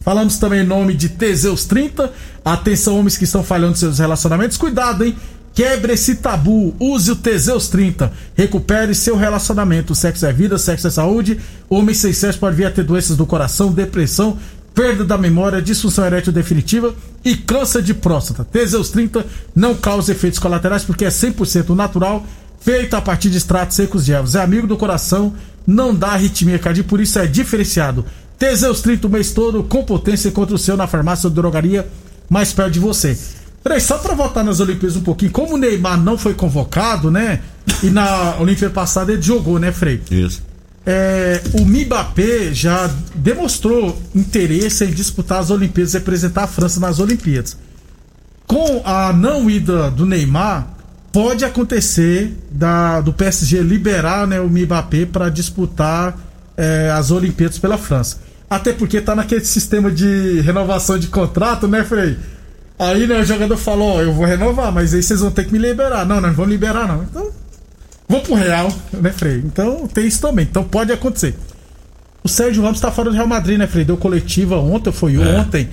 Falamos 0.00 0.36
também 0.36 0.60
em 0.60 0.66
nome 0.66 0.94
de 0.94 1.08
Teseus 1.08 1.64
30. 1.64 2.12
Atenção, 2.44 2.98
homens 2.98 3.16
que 3.16 3.24
estão 3.24 3.44
falhando 3.44 3.78
seus 3.78 3.98
relacionamentos. 3.98 4.56
Cuidado, 4.56 5.04
hein? 5.04 5.16
Quebre 5.54 5.92
esse 5.92 6.16
tabu. 6.16 6.74
Use 6.80 7.10
o 7.10 7.16
Teseus 7.16 7.68
30. 7.68 8.12
Recupere 8.34 8.94
seu 8.94 9.16
relacionamento. 9.16 9.94
Sexo 9.94 10.26
é 10.26 10.32
vida, 10.32 10.58
sexo 10.58 10.88
é 10.88 10.90
saúde. 10.90 11.38
Homem 11.68 11.94
sem 11.94 12.12
sexo 12.12 12.38
pode 12.38 12.56
vir 12.56 12.66
a 12.66 12.70
ter 12.70 12.82
doenças 12.82 13.16
do 13.16 13.26
coração, 13.26 13.70
depressão, 13.70 14.38
perda 14.74 15.04
da 15.04 15.18
memória, 15.18 15.62
disfunção 15.62 16.04
erétil 16.04 16.32
definitiva 16.32 16.94
e 17.24 17.36
câncer 17.36 17.82
de 17.82 17.94
próstata. 17.94 18.44
Teseus 18.44 18.90
30 18.90 19.24
não 19.54 19.74
causa 19.74 20.12
efeitos 20.12 20.38
colaterais 20.38 20.84
porque 20.84 21.04
é 21.04 21.08
100% 21.08 21.74
natural, 21.74 22.26
feito 22.60 22.94
a 22.94 23.02
partir 23.02 23.30
de 23.30 23.38
extratos 23.38 23.76
secos 23.76 24.04
de 24.04 24.12
ervas. 24.12 24.34
É 24.34 24.40
amigo 24.40 24.66
do 24.66 24.76
coração, 24.76 25.34
não 25.66 25.94
dá 25.94 26.08
arritmia 26.08 26.58
cardíaca, 26.58 26.88
por 26.88 27.00
isso 27.00 27.18
é 27.18 27.26
diferenciado. 27.26 28.04
Teseus 28.38 28.80
30 28.80 29.06
o 29.06 29.10
mês 29.10 29.32
todo, 29.32 29.62
com 29.62 29.84
potência 29.84 30.30
contra 30.30 30.54
o 30.54 30.58
seu 30.58 30.76
na 30.76 30.86
farmácia 30.86 31.28
ou 31.28 31.32
drogaria 31.32 31.86
mais 32.28 32.52
perto 32.52 32.72
de 32.72 32.80
você. 32.80 33.16
Peraí, 33.62 33.80
só 33.80 33.98
pra 33.98 34.14
voltar 34.14 34.42
nas 34.42 34.58
Olimpíadas 34.58 34.96
um 34.96 35.02
pouquinho, 35.02 35.30
como 35.30 35.54
o 35.54 35.56
Neymar 35.56 36.00
não 36.00 36.18
foi 36.18 36.34
convocado, 36.34 37.10
né? 37.10 37.40
E 37.82 37.90
na 37.90 38.36
Olimpíada 38.40 38.74
passada 38.74 39.12
ele 39.12 39.22
jogou, 39.22 39.58
né, 39.58 39.70
Frei? 39.70 40.02
Isso. 40.10 40.42
É, 40.84 41.40
o 41.54 41.64
Mbappé 41.64 42.52
já 42.52 42.90
demonstrou 43.14 43.96
interesse 44.14 44.84
em 44.84 44.90
disputar 44.90 45.38
as 45.38 45.50
Olimpíadas, 45.50 45.94
representar 45.94 46.44
a 46.44 46.46
França 46.48 46.80
nas 46.80 46.98
Olimpíadas. 46.98 47.56
Com 48.46 48.82
a 48.84 49.12
não 49.12 49.48
ida 49.48 49.90
do 49.90 50.04
Neymar, 50.04 50.68
pode 51.12 51.44
acontecer 51.44 52.34
da, 52.50 53.00
do 53.00 53.12
PSG 53.12 53.60
liberar 53.60 54.26
né, 54.26 54.40
o 54.40 54.48
Mbappé 54.48 55.04
para 55.06 55.28
disputar 55.28 56.18
é, 56.56 56.90
as 56.90 57.10
Olimpíadas 57.10 57.58
pela 57.58 57.76
França. 57.76 58.18
Até 58.48 58.72
porque 58.72 59.00
tá 59.00 59.14
naquele 59.14 59.44
sistema 59.44 59.90
de 59.90 60.40
renovação 60.40 60.98
de 60.98 61.08
contrato, 61.08 61.68
né, 61.68 61.84
Frei? 61.84 62.16
Aí 62.78 63.06
né, 63.06 63.20
o 63.20 63.24
jogador 63.24 63.56
falou: 63.56 63.96
Ó, 63.96 64.02
eu 64.02 64.12
vou 64.12 64.26
renovar, 64.26 64.72
mas 64.72 64.92
aí 64.92 65.02
vocês 65.02 65.20
vão 65.20 65.30
ter 65.30 65.44
que 65.44 65.52
me 65.52 65.58
liberar. 65.58 66.04
Não, 66.04 66.20
não 66.20 66.32
vão 66.32 66.44
liberar, 66.46 66.88
não. 66.88 67.02
Então, 67.02 67.30
vou 68.08 68.20
pro 68.20 68.34
Real, 68.34 68.70
né, 68.92 69.10
Frei? 69.10 69.38
Então 69.38 69.86
tem 69.86 70.06
isso 70.06 70.20
também. 70.20 70.46
Então 70.50 70.64
pode 70.64 70.92
acontecer. 70.92 71.34
O 72.24 72.28
Sérgio 72.28 72.62
Ramos 72.62 72.80
tá 72.80 72.90
fora 72.90 73.10
do 73.10 73.16
Real 73.16 73.26
Madrid, 73.26 73.58
né, 73.58 73.66
Frei? 73.66 73.84
Deu 73.84 73.96
coletiva 73.96 74.56
ontem, 74.56 74.92
foi 74.92 75.14
É. 75.16 75.38
ontem. 75.38 75.68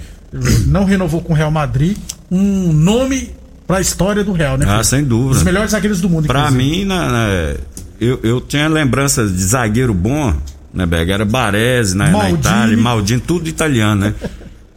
Não 0.67 0.84
renovou 0.86 1.22
com 1.22 1.34
o 1.34 1.36
Real 1.36 1.51
Madrid. 1.51 1.98
Um 2.31 2.72
nome 2.72 3.34
pra 3.70 3.80
história 3.80 4.24
do 4.24 4.32
Real, 4.32 4.58
né? 4.58 4.66
Ah, 4.68 4.84
sem 4.84 5.04
dúvida. 5.04 5.38
Os 5.38 5.44
melhores 5.44 5.70
zagueiros 5.72 6.02
do 6.02 6.10
mundo, 6.10 6.26
inclusive. 6.26 6.58
mim, 6.58 6.86
na- 6.86 7.08
na- 7.12 7.56
eu, 8.02 8.20
eu 8.24 8.42
tinha 8.42 8.68
lembranças 8.68 9.32
de 9.32 9.44
zagueiro 9.44 9.94
bom, 9.94 10.34
né, 10.74 10.88
Berg? 10.88 11.12
Era 11.12 11.24
Baresi 11.24 11.96
na, 11.96 12.06
na 12.06 12.12
Maldini. 12.12 12.40
Itália, 12.40 12.78
Maldini, 12.78 13.22
tudo 13.22 13.48
italiano, 13.48 14.02
né? 14.02 14.16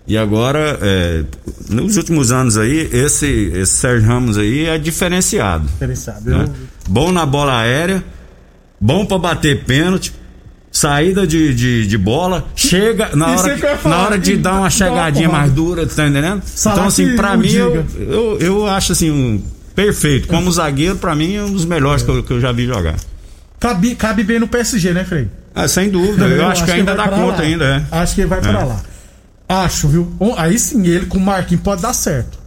E 0.06 0.18
agora, 0.18 0.78
é, 0.82 1.24
nos 1.70 1.96
últimos 1.96 2.30
anos 2.32 2.58
aí, 2.58 2.88
esse, 2.92 3.50
esse 3.54 3.72
Sérgio 3.76 4.06
Ramos 4.08 4.36
aí 4.36 4.66
é 4.66 4.76
diferenciado. 4.76 5.64
Diferenciado. 5.68 6.28
né? 6.30 6.44
Eu- 6.44 6.52
Bom 6.88 7.10
na 7.12 7.24
bola 7.24 7.60
aérea, 7.60 8.04
bom 8.80 9.06
pra 9.06 9.16
bater 9.16 9.64
pênalti, 9.64 10.12
saída 10.72 11.26
de, 11.26 11.54
de, 11.54 11.86
de 11.86 11.98
bola, 11.98 12.46
chega 12.56 13.10
na 13.14 13.26
hora, 13.36 13.52
aí 13.52 13.60
que 13.60 13.66
eu 13.66 13.90
na 13.90 13.98
hora 13.98 14.18
de 14.18 14.36
dar 14.38 14.54
uma 14.54 14.70
chegadinha 14.70 15.28
mais 15.28 15.52
dura, 15.52 15.86
tá 15.86 16.08
entendendo? 16.08 16.42
Então, 16.58 16.86
assim, 16.86 17.14
pra 17.14 17.36
mim, 17.36 17.52
eu, 17.52 17.84
eu, 17.98 18.38
eu 18.40 18.66
acho 18.66 18.92
assim, 18.92 19.10
um 19.10 19.42
perfeito. 19.74 20.26
Como 20.28 20.50
zagueiro, 20.50 20.96
pra 20.96 21.14
mim, 21.14 21.36
é 21.36 21.42
um 21.42 21.52
dos 21.52 21.66
melhores 21.66 22.02
que 22.02 22.10
eu, 22.10 22.22
que 22.22 22.30
eu 22.32 22.40
já 22.40 22.50
vi 22.50 22.66
jogar. 22.66 22.96
Cabe, 23.60 23.94
cabe 23.94 24.24
bem 24.24 24.40
no 24.40 24.48
PSG, 24.48 24.92
né, 24.92 25.04
Frei? 25.04 25.28
Ah, 25.54 25.68
sem 25.68 25.90
dúvida, 25.90 26.26
eu, 26.26 26.46
acho, 26.46 26.64
que 26.64 26.70
ainda 26.70 26.94
dá 26.94 27.06
pra 27.06 27.16
conta 27.18 27.42
lá. 27.42 27.48
ainda, 27.48 27.64
é. 27.64 27.98
Acho 27.98 28.14
que 28.14 28.22
ele 28.22 28.28
vai 28.28 28.40
pra 28.40 28.60
É. 28.60 28.64
lá. 28.64 28.80
Acho, 29.48 29.86
viu? 29.88 30.10
Aí 30.38 30.58
sim, 30.58 30.86
ele 30.86 31.04
com 31.04 31.18
o 31.18 31.20
Marquinhos 31.20 31.62
pode 31.62 31.82
dar 31.82 31.92
certo. 31.92 32.38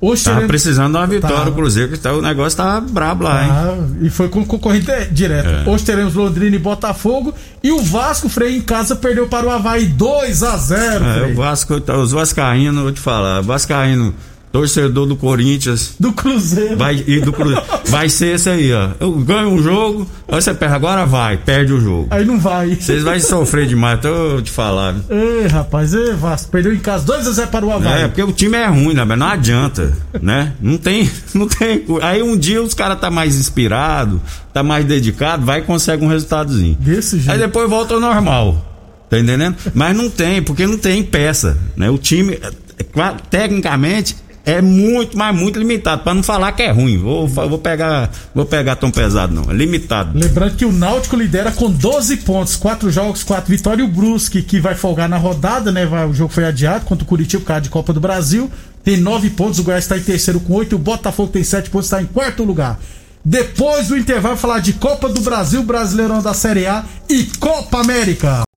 Hoje 0.00 0.22
Tava 0.22 0.36
teremos- 0.36 0.50
precisando 0.52 0.92
de 0.92 0.98
uma 0.98 1.06
vitória 1.08 1.50
o 1.50 1.54
Cruzeiro, 1.54 1.90
que 1.90 1.98
tá, 1.98 2.12
o 2.12 2.22
negócio 2.22 2.56
tá 2.56 2.80
brabo 2.80 3.24
lá, 3.24 3.44
hein? 3.44 3.50
Ah, 3.52 3.76
e 4.00 4.08
foi 4.08 4.28
com 4.28 4.44
concorrente 4.44 4.86
direto. 5.10 5.48
É. 5.48 5.68
Hoje 5.68 5.84
teremos 5.84 6.14
Londrina 6.14 6.54
e 6.54 6.58
Botafogo. 6.58 7.34
E 7.64 7.72
o 7.72 7.82
Vasco, 7.82 8.28
Frei, 8.28 8.56
em 8.56 8.60
casa, 8.60 8.94
perdeu 8.94 9.26
para 9.26 9.46
o 9.46 9.50
Havaí 9.50 9.86
2 9.86 10.42
a 10.44 10.56
0 10.56 11.04
É, 11.04 11.26
o 11.32 11.34
Vasco, 11.34 11.80
tá- 11.80 11.96
os 11.98 12.12
Vascaínos, 12.12 12.80
vou 12.80 12.92
te 12.92 13.00
falar, 13.00 13.40
Vascaíno 13.42 14.14
torcedor 14.52 15.06
do 15.06 15.16
Corinthians. 15.16 15.94
Do 15.98 16.12
Cruzeiro. 16.12 16.76
Vai, 16.76 17.02
e 17.06 17.20
do 17.20 17.32
Cruzeiro. 17.32 17.62
vai 17.86 18.08
ser 18.08 18.34
esse 18.34 18.48
aí, 18.48 18.72
ó. 18.72 18.90
Eu 19.00 19.12
ganho 19.12 19.48
um 19.48 19.62
jogo, 19.62 20.06
aí 20.28 20.40
você 20.40 20.54
perde, 20.54 20.74
agora 20.74 21.04
vai, 21.04 21.36
perde 21.36 21.72
o 21.72 21.80
jogo. 21.80 22.08
Aí 22.10 22.24
não 22.24 22.38
vai. 22.38 22.74
Vocês 22.74 23.02
vão 23.02 23.18
sofrer 23.20 23.66
demais, 23.66 24.00
tô 24.00 24.40
te 24.42 24.50
falando. 24.50 25.04
Ei, 25.10 25.46
rapaz, 25.46 25.94
ei, 25.94 26.12
Vasco, 26.14 26.50
perdeu 26.50 26.74
em 26.74 26.78
casa 26.78 27.04
2x0 27.06 27.46
para 27.48 27.66
o 27.66 27.72
Havaí. 27.72 28.02
É, 28.02 28.08
porque 28.08 28.22
o 28.22 28.32
time 28.32 28.56
é 28.56 28.66
ruim, 28.66 28.94
né? 28.94 29.04
Mas 29.04 29.18
não 29.18 29.26
adianta, 29.26 29.96
né? 30.20 30.52
Não 30.60 30.78
tem, 30.78 31.10
não 31.34 31.46
tem. 31.46 31.84
Aí 32.02 32.22
um 32.22 32.36
dia 32.36 32.62
os 32.62 32.74
caras 32.74 32.98
tá 33.00 33.10
mais 33.10 33.36
inspirado, 33.36 34.20
tá 34.52 34.62
mais 34.62 34.84
dedicado, 34.84 35.44
vai 35.44 35.60
e 35.60 35.62
consegue 35.62 36.04
um 36.04 36.08
resultadozinho. 36.08 36.76
Desse 36.80 37.16
jeito. 37.16 37.30
Aí 37.30 37.38
depois 37.38 37.68
volta 37.68 37.94
ao 37.94 38.00
normal. 38.00 38.64
Tá 39.08 39.18
entendendo? 39.18 39.56
Mas 39.74 39.96
não 39.96 40.10
tem, 40.10 40.42
porque 40.42 40.66
não 40.66 40.76
tem 40.76 41.02
peça, 41.02 41.56
né? 41.74 41.88
O 41.88 41.96
time, 41.96 42.34
é, 42.34 42.48
é 42.78 43.14
tecnicamente, 43.30 44.16
é 44.48 44.62
muito, 44.62 45.16
mas 45.16 45.36
muito 45.36 45.58
limitado. 45.58 46.02
Pra 46.02 46.14
não 46.14 46.22
falar 46.22 46.52
que 46.52 46.62
é 46.62 46.70
ruim. 46.70 46.96
Vou, 46.96 47.28
vou 47.28 47.58
pegar, 47.58 48.10
vou 48.34 48.46
pegar 48.46 48.76
tão 48.76 48.90
pesado 48.90 49.34
não. 49.34 49.50
É 49.50 49.54
limitado. 49.54 50.18
Lembrando 50.18 50.56
que 50.56 50.64
o 50.64 50.72
Náutico 50.72 51.16
lidera 51.16 51.52
com 51.52 51.70
12 51.70 52.16
pontos, 52.18 52.56
4 52.56 52.90
jogos, 52.90 53.22
4 53.22 53.50
vitórias. 53.50 53.86
E 53.86 53.90
o 53.90 53.92
Brusque, 53.92 54.42
que 54.42 54.58
vai 54.58 54.74
folgar 54.74 55.06
na 55.06 55.18
rodada, 55.18 55.70
né? 55.70 55.86
O 56.06 56.14
jogo 56.14 56.32
foi 56.32 56.46
adiado 56.46 56.86
contra 56.86 57.04
o 57.04 57.06
Curitiba, 57.06 57.42
por 57.42 57.48
causa 57.48 57.62
de 57.62 57.68
Copa 57.68 57.92
do 57.92 58.00
Brasil. 58.00 58.50
Tem 58.82 58.96
9 58.96 59.30
pontos, 59.30 59.58
o 59.58 59.62
Goiás 59.62 59.84
está 59.84 59.98
em 59.98 60.02
terceiro 60.02 60.40
com 60.40 60.54
8, 60.54 60.76
o 60.76 60.78
Botafogo 60.78 61.30
tem 61.30 61.44
7 61.44 61.68
pontos, 61.68 61.86
está 61.86 62.00
em 62.00 62.06
quarto 62.06 62.42
lugar. 62.42 62.80
Depois 63.22 63.88
do 63.88 63.98
intervalo, 63.98 64.36
falar 64.38 64.60
de 64.60 64.72
Copa 64.72 65.10
do 65.10 65.20
Brasil, 65.20 65.62
Brasileirão 65.62 66.22
da 66.22 66.32
Série 66.32 66.66
A 66.66 66.84
e 67.10 67.24
Copa 67.38 67.80
América. 67.80 68.47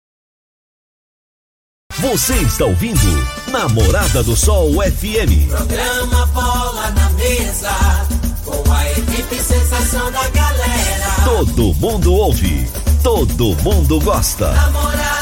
Você 2.01 2.33
está 2.33 2.65
ouvindo 2.65 2.99
Namorada 3.51 4.23
do 4.23 4.35
Sol 4.35 4.71
FM. 4.81 5.47
Programa 5.47 6.25
Bola 6.33 6.89
na 6.89 7.09
Mesa, 7.11 7.69
com 8.43 8.73
a 8.73 8.91
equipe 8.91 9.35
sensação 9.35 10.11
da 10.11 10.27
galera. 10.29 11.11
Todo 11.23 11.75
mundo 11.75 12.11
ouve, 12.11 12.67
todo 13.03 13.55
mundo 13.61 13.99
gosta. 14.01 14.51
Namorada 14.51 15.20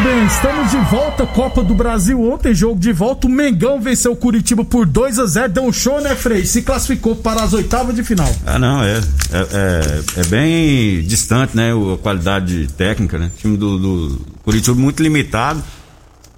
Muito 0.00 0.14
bem, 0.16 0.26
estamos 0.26 0.70
de 0.70 0.78
volta, 0.90 1.26
Copa 1.26 1.62
do 1.62 1.74
Brasil. 1.74 2.22
Ontem, 2.32 2.54
jogo 2.54 2.80
de 2.80 2.90
volta, 2.90 3.26
o 3.26 3.30
Mengão 3.30 3.78
venceu 3.78 4.12
o 4.12 4.16
Curitiba 4.16 4.64
por 4.64 4.86
2 4.86 5.18
a 5.18 5.26
0 5.26 5.52
Deu 5.52 5.64
um 5.64 5.72
show, 5.72 6.00
né, 6.00 6.14
Frei? 6.14 6.46
Se 6.46 6.62
classificou 6.62 7.16
para 7.16 7.42
as 7.42 7.52
oitavas 7.52 7.94
de 7.94 8.02
final. 8.02 8.34
Ah, 8.46 8.58
não, 8.58 8.82
é. 8.82 8.94
É, 8.96 9.02
é, 10.16 10.20
é 10.20 10.24
bem 10.24 11.02
distante, 11.02 11.54
né? 11.54 11.70
A 11.72 11.98
qualidade 11.98 12.66
técnica, 12.78 13.18
né? 13.18 13.30
O 13.36 13.38
time 13.40 13.56
do, 13.58 13.78
do 13.78 14.20
Curitiba 14.42 14.74
muito 14.74 15.02
limitado. 15.02 15.62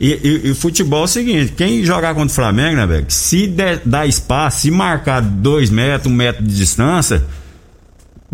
E, 0.01 0.09
e- 0.11 0.51
e 0.51 0.55
futebol 0.55 1.03
é 1.03 1.05
o 1.05 1.07
seguinte: 1.07 1.53
quem 1.57 1.85
jogar 1.85 2.15
contra 2.15 2.33
o 2.33 2.35
Flamengo, 2.35 2.75
né, 2.77 2.87
velho? 2.87 3.07
Se 3.11 3.47
der, 3.47 3.81
dar 3.85 4.09
espaço, 4.09 4.63
se 4.63 4.73
marcar 4.73 5.21
dois 5.23 5.71
metros, 5.71 6.13
um 6.13 6.17
metro 6.17 6.43
de 6.43 6.57
distância, 6.57 7.23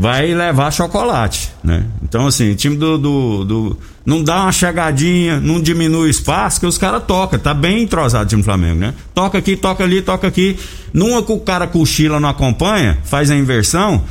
vai 0.01 0.33
levar 0.33 0.71
chocolate, 0.73 1.51
né? 1.63 1.85
Então, 2.05 2.27
assim, 2.29 2.53
o 2.53 2.55
time 2.55 2.77
do, 2.77 2.97
do, 2.97 3.45
do- 3.45 3.79
não 4.07 4.23
dá 4.23 4.43
uma 4.45 4.53
chegadinha, 4.53 5.41
não 5.41 5.61
diminui 5.61 6.07
o 6.07 6.11
espaço, 6.11 6.61
que 6.61 6.67
os 6.67 6.79
caras 6.79 7.03
tocam, 7.05 7.37
tá 7.39 7.53
bem 7.53 7.83
entrosado 7.83 8.25
o 8.25 8.29
time 8.29 8.41
do 8.43 8.45
Flamengo, 8.45 8.79
né? 8.79 8.95
Toca 9.13 9.37
aqui, 9.39 9.57
toca 9.57 9.83
ali, 9.83 10.01
toca 10.01 10.29
aqui. 10.29 10.57
Numa 10.95 11.21
que 11.23 11.33
o 11.33 11.41
cara 11.41 11.67
cochila, 11.67 12.21
não 12.21 12.29
acompanha, 12.29 12.97
faz 13.05 13.29
a 13.31 13.37
inversão. 13.37 14.03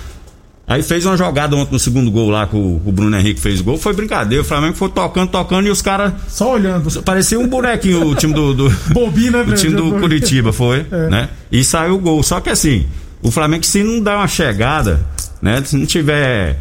Aí 0.68 0.84
fez 0.84 1.06
uma 1.06 1.16
jogada 1.16 1.56
ontem 1.56 1.72
no 1.72 1.80
segundo 1.80 2.12
gol 2.12 2.30
lá, 2.30 2.46
que 2.46 2.58
o, 2.58 2.82
o 2.86 2.92
Bruno 2.92 3.18
Henrique 3.18 3.40
fez 3.40 3.62
o 3.62 3.64
gol, 3.64 3.78
foi 3.78 3.94
brincadeira. 3.94 4.44
O 4.44 4.46
Flamengo 4.46 4.76
foi 4.76 4.90
tocando, 4.90 5.30
tocando 5.30 5.66
e 5.66 5.72
os 5.72 5.82
caras. 5.82 6.12
Só 6.28 6.52
olhando. 6.52 7.02
Parecia 7.04 7.40
um 7.40 7.48
bonequinho 7.48 8.06
o 8.06 8.14
time 8.14 8.34
do. 8.34 8.54
do 8.54 8.70
Bobinho, 8.92 9.32
né, 9.32 9.44
o 9.48 9.56
time 9.56 9.74
do 9.74 9.94
Curitiba 9.94 10.52
foi, 10.52 10.86
É. 10.92 11.10
né? 11.10 11.30
E 11.50 11.64
saiu 11.64 11.96
o 11.96 11.98
gol. 12.00 12.22
Só 12.22 12.42
que 12.42 12.50
assim, 12.50 12.86
o 13.22 13.32
Flamengo 13.32 13.66
se 13.66 13.84
não 13.84 14.02
dá 14.02 14.18
uma 14.18 14.28
chegada, 14.28 15.06
né? 15.42 15.62
Se 15.64 15.76
não 15.76 15.86
tiver. 15.86 16.58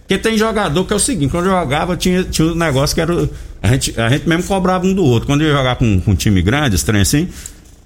Porque 0.00 0.18
tem 0.18 0.36
jogador 0.36 0.84
que 0.84 0.92
é 0.92 0.96
o 0.96 1.00
seguinte, 1.00 1.30
quando 1.30 1.46
eu 1.46 1.52
jogava 1.52 1.96
tinha, 1.96 2.24
tinha 2.24 2.48
um 2.48 2.54
negócio 2.54 2.94
que 2.94 3.00
era. 3.00 3.28
A 3.62 3.68
gente, 3.68 4.00
a 4.00 4.08
gente 4.08 4.28
mesmo 4.28 4.44
cobrava 4.44 4.86
um 4.86 4.94
do 4.94 5.04
outro. 5.04 5.26
Quando 5.26 5.42
eu 5.42 5.48
ia 5.48 5.54
jogar 5.54 5.76
com, 5.76 6.00
com 6.00 6.10
um 6.10 6.14
time 6.14 6.42
grande, 6.42 6.74
esse 6.74 6.84
trem 6.84 7.00
assim, 7.00 7.28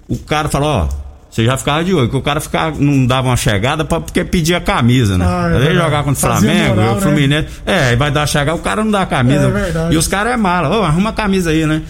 o 0.08 0.16
cara 0.16 0.48
falou, 0.48 0.68
ó. 0.68 1.06
Você 1.30 1.44
já 1.44 1.54
ficava 1.58 1.84
de 1.84 1.92
olho, 1.92 2.08
que 2.08 2.16
o 2.16 2.22
cara 2.22 2.40
ficava, 2.40 2.78
não 2.80 3.04
dava 3.04 3.28
uma 3.28 3.36
chegada 3.36 3.84
pra, 3.84 4.00
porque 4.00 4.24
pedia 4.24 4.58
camisa, 4.58 5.18
né? 5.18 5.26
Ah, 5.28 5.50
é 5.52 5.74
jogar 5.74 6.02
contra 6.02 6.12
o 6.12 6.16
Flamengo, 6.16 6.76
moral, 6.76 6.92
o 6.92 6.94
né? 6.94 7.00
Fluminense. 7.02 7.48
É, 7.66 7.78
aí 7.88 7.96
vai 7.96 8.10
dar 8.10 8.22
a 8.22 8.26
chegada, 8.26 8.54
o 8.54 8.62
cara 8.62 8.82
não 8.82 8.90
dá 8.90 9.02
a 9.02 9.06
camisa. 9.06 9.44
É 9.44 9.50
verdade. 9.50 9.94
E 9.94 9.98
os 9.98 10.08
caras 10.08 10.32
é 10.32 10.36
mala. 10.38 10.74
Ô, 10.74 10.82
arruma 10.82 11.10
a 11.10 11.12
camisa 11.12 11.50
aí, 11.50 11.66
né? 11.66 11.82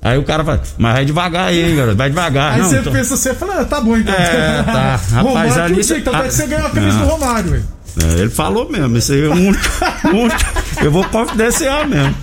Aí 0.00 0.16
o 0.16 0.22
cara 0.22 0.44
fala, 0.44 0.62
mas 0.78 0.92
vai 0.94 1.04
devagar 1.04 1.48
aí, 1.48 1.70
hein, 1.70 1.76
garoto, 1.76 1.96
vai 1.96 2.08
devagar. 2.08 2.52
Aí 2.54 2.60
não, 2.60 2.68
você 2.68 2.78
então- 2.78 2.92
pensa 2.92 3.14
assim, 3.14 3.34
fala, 3.34 3.60
ah, 3.60 3.64
tá 3.64 3.80
bom 3.80 3.96
então. 3.96 4.14
É, 4.14 4.62
tá. 4.62 5.00
Rapaz, 5.12 5.26
Romário, 5.26 5.62
ali 5.64 5.84
você- 5.84 5.98
então 5.98 6.12
vai 6.12 6.28
que 6.28 6.34
você 6.34 6.46
ganhou 6.46 6.66
a 6.66 6.70
camisa 6.70 6.98
do 6.98 7.04
Romário, 7.04 7.50
velho. 7.50 7.64
É, 8.00 8.20
ele 8.20 8.30
falou 8.30 8.70
mesmo, 8.70 8.96
isso 8.96 9.12
aí 9.12 9.24
é 9.24 9.28
o 9.28 9.32
único, 9.32 9.64
Eu 10.84 10.90
vou 10.92 11.04
confidenciar 11.04 11.86
mesmo. 11.88 12.14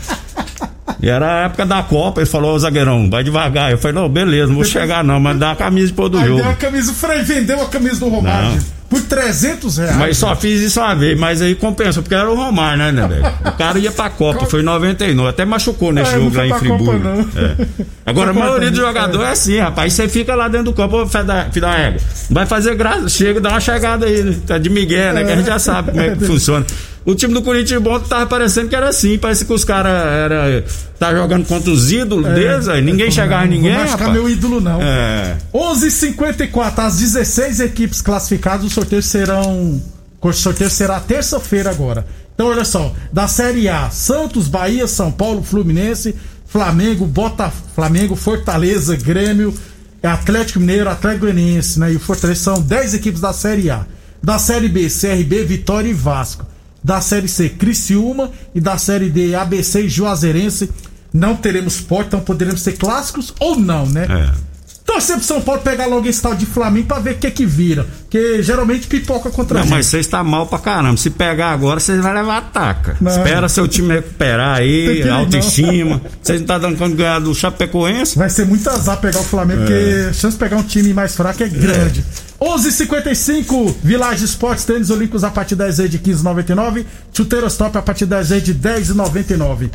E 1.02 1.10
era 1.10 1.42
a 1.42 1.46
época 1.46 1.66
da 1.66 1.84
Copa, 1.84 2.22
ele 2.22 2.30
falou, 2.30 2.56
ô 2.56 2.60
zagueirão, 2.60 3.10
vai 3.10 3.24
devagar. 3.24 3.72
Eu 3.72 3.78
falei, 3.78 3.96
não, 3.96 4.08
beleza, 4.08 4.48
não 4.48 4.56
vou 4.56 4.64
chegar 4.64 5.04
não, 5.04 5.20
mas 5.20 5.38
dá 5.38 5.52
a 5.52 5.56
camisa 5.56 5.92
pôr 5.94 6.08
do 6.10 6.18
Aí 6.18 6.28
jogo. 6.28 6.42
deu 6.42 6.50
a 6.52 6.56
camisa, 6.56 6.92
o 6.92 6.96
Frei 6.96 7.22
vendeu 7.24 7.62
a 7.62 7.66
camisa 7.68 8.00
do 8.00 8.08
Romário 8.08 8.50
Não. 8.52 8.60
Por 8.96 9.02
300 9.02 9.78
reais. 9.78 9.98
Mas 9.98 10.18
só 10.18 10.36
fiz 10.36 10.62
isso 10.62 10.80
uma 10.80 10.96
vez, 10.96 11.20
mas 11.20 11.42
aí 11.42 11.56
compensa, 11.56 12.02
porque 12.02 12.16
era 12.16 12.30
o 12.30 12.36
Romário, 12.36 12.78
né, 12.78 12.92
né, 12.92 13.08
velho? 13.08 13.26
O 13.46 13.52
cara 13.52 13.78
ia 13.78 13.92
pra 13.92 14.10
Copa, 14.10 14.46
foi 14.46 14.62
em 14.62 14.64
99, 14.64 15.30
até 15.30 15.44
machucou 15.44 15.92
nesse 15.92 16.12
É, 16.12 16.16
jogo 16.16 16.36
lá 16.36 16.48
em 16.48 16.54
Friburgo. 16.54 17.00
Copa. 17.00 17.30
É. 17.36 17.66
Agora, 18.06 18.32
a 18.32 18.34
maioria 18.34 18.70
dos 18.70 18.80
jogadores 18.80 19.28
é 19.28 19.32
assim, 19.32 19.58
rapaz. 19.60 19.94
Você 19.94 20.08
fica 20.08 20.34
lá 20.36 20.48
dentro 20.48 20.66
do 20.66 20.74
campo, 20.74 21.02
ô, 21.02 21.06
da 21.06 21.78
égua. 21.78 22.00
Vai 22.30 22.46
fazer 22.46 22.76
graça, 22.76 23.10
chega, 23.10 23.42
dá 23.42 23.50
uma 23.50 23.60
chegada 23.60 24.06
aí? 24.06 24.36
Tá 24.48 24.58
de 24.58 24.70
Miguel, 24.70 25.14
né? 25.14 25.24
Que 25.24 25.32
a 25.32 25.36
gente 25.36 25.48
já 25.48 25.60
sabe 25.60 25.92
como 25.92 26.02
é 26.02 26.16
que 26.16 26.26
funciona. 26.26 26.66
O 27.06 27.14
time 27.14 27.34
do 27.36 27.42
Corinthians 27.44 27.82
bom 27.82 28.00
tava 28.00 28.26
parecendo 28.26 28.68
que 28.68 28.76
era 28.76 28.90
assim, 28.90 29.16
parece 29.18 29.46
que 29.46 29.54
os 29.54 29.64
caras 29.64 29.92
era 29.92 30.66
tá 30.98 31.14
jogando 31.14 31.46
contra 31.46 31.70
os 31.70 31.92
ídolos 31.92 32.26
deles, 32.34 32.68
aí 32.68 32.82
ninguém 32.82 33.12
chegava 33.12 33.46
em 33.46 33.50
ninguém, 33.50 33.74
Não 33.78 33.86
rapaz. 33.86 34.12
meu 34.12 34.28
ídolo, 34.28 34.60
não. 34.60 34.82
É. 34.82 35.38
11h54, 35.54 36.80
as 36.80 36.98
16 36.98 37.60
equipes 37.60 38.02
classificadas, 38.02 38.66
o 38.66 38.70
sorteio 38.70 39.04
serão. 39.04 39.80
O 40.20 40.34
sorteio 40.34 40.72
será 40.72 41.00
terça-feira 41.00 41.70
agora. 41.70 42.08
Então, 42.34 42.48
olha 42.48 42.66
só, 42.66 42.92
da 43.14 43.28
Série 43.28 43.70
A, 43.70 43.92
Santos, 43.92 44.48
Bahia, 44.48 44.88
São 44.88 45.12
Paulo, 45.12 45.44
Fluminense, 45.44 46.16
Flamengo, 46.48 47.06
Bota, 47.06 47.52
Flamengo, 47.76 48.16
Fortaleza, 48.16 48.96
Grêmio, 48.96 49.54
Atlético 50.02 50.60
Mineiro, 50.60 50.90
Atlético 50.90 51.26
Goianiense, 51.26 51.80
né? 51.80 51.94
E 51.94 51.96
o 51.96 52.00
Fortaleza 52.00 52.40
são 52.40 52.60
10 52.60 52.96
equipes 52.96 53.22
da 53.22 53.32
Série 53.32 53.70
A. 53.70 53.86
Da 54.24 54.40
Série 54.40 54.68
B, 54.68 54.88
CRB, 54.90 55.44
Vitória 55.46 55.88
e 55.90 55.94
Vasco. 55.94 56.46
Da 56.86 57.02
Série 57.02 57.28
C, 57.28 57.50
Criciúma 57.50 58.30
e 58.54 58.62
da 58.62 58.78
Série 58.78 59.10
D, 59.10 59.34
ABC 59.34 59.82
e 59.82 59.90
Juazeirense. 59.90 60.70
Não 61.12 61.36
teremos 61.36 61.82
porte, 61.82 62.10
então 62.10 62.20
poderemos 62.20 62.62
ter 62.62 62.74
clássicos 62.74 63.34
ou 63.40 63.60
não, 63.60 63.88
né? 63.88 64.06
É. 64.08 64.56
Torcer 64.86 65.16
pro 65.16 65.26
São 65.26 65.42
Paulo 65.42 65.62
pegar 65.62 65.88
logo 65.88 66.08
esse 66.08 66.22
tal 66.22 66.36
de 66.36 66.46
Flamengo 66.46 66.86
pra 66.86 67.00
ver 67.00 67.14
o 67.14 67.18
que 67.18 67.32
que 67.32 67.44
vira. 67.44 67.88
Porque 68.04 68.44
geralmente 68.44 68.86
pipoca 68.86 69.32
contra 69.32 69.58
a 69.58 69.60
Não, 69.62 69.64
gente. 69.64 69.74
mas 69.78 69.88
você 69.88 69.98
está 69.98 70.24
mal 70.24 70.46
pra 70.46 70.60
caramba. 70.60 70.96
Se 70.98 71.10
pegar 71.10 71.50
agora, 71.54 71.80
você 71.80 71.98
vai 71.98 72.14
levar 72.14 72.38
ataca. 72.38 72.96
Não. 73.02 73.10
Espera 73.12 73.50
seu 73.50 73.68
time 73.68 73.96
recuperar 73.96 74.60
aí, 74.60 75.10
autoestima. 75.10 76.00
Você 76.22 76.38
não 76.38 76.46
tá 76.46 76.60
dando 76.60 76.78
conta 76.78 76.92
de 76.92 76.98
ganhar 76.98 77.18
do 77.20 77.34
Chapecoense? 77.34 78.16
Vai 78.16 78.30
ser 78.30 78.46
muito 78.46 78.70
azar 78.70 78.98
pegar 79.02 79.22
o 79.22 79.24
Flamengo, 79.24 79.62
porque 79.62 80.08
a 80.10 80.14
chance 80.14 80.38
de 80.38 80.40
pegar 80.44 80.58
um 80.58 80.64
time 80.64 80.94
mais 80.94 81.16
fraco 81.16 81.42
é 81.42 81.48
grande. 81.50 82.06
11:55 82.46 83.76
Village 83.84 84.24
Esportes, 84.24 84.66
tênis 84.66 84.92
olímpicos 84.92 85.24
a 85.24 85.32
partir 85.32 85.56
das 85.56 85.78
vezes 85.78 85.92
de 85.92 85.98
15,99. 85.98 86.86
Chuteiras 87.12 87.58
top 87.58 87.76
a 87.80 87.82
partir 87.82 88.06
das 88.06 88.30
vezes 88.30 88.44
de 88.44 88.54
10,99. 88.54 89.72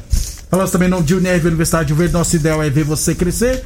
Falamos 0.48 0.70
também 0.70 0.88
no 0.88 1.02
de 1.02 1.14
Unirv 1.16 1.48
Universidade 1.48 1.88
de 1.88 1.94
Verde. 1.94 2.12
Nosso 2.12 2.36
ideal 2.36 2.62
é 2.62 2.70
ver 2.70 2.84
você 2.84 3.12
crescer. 3.12 3.64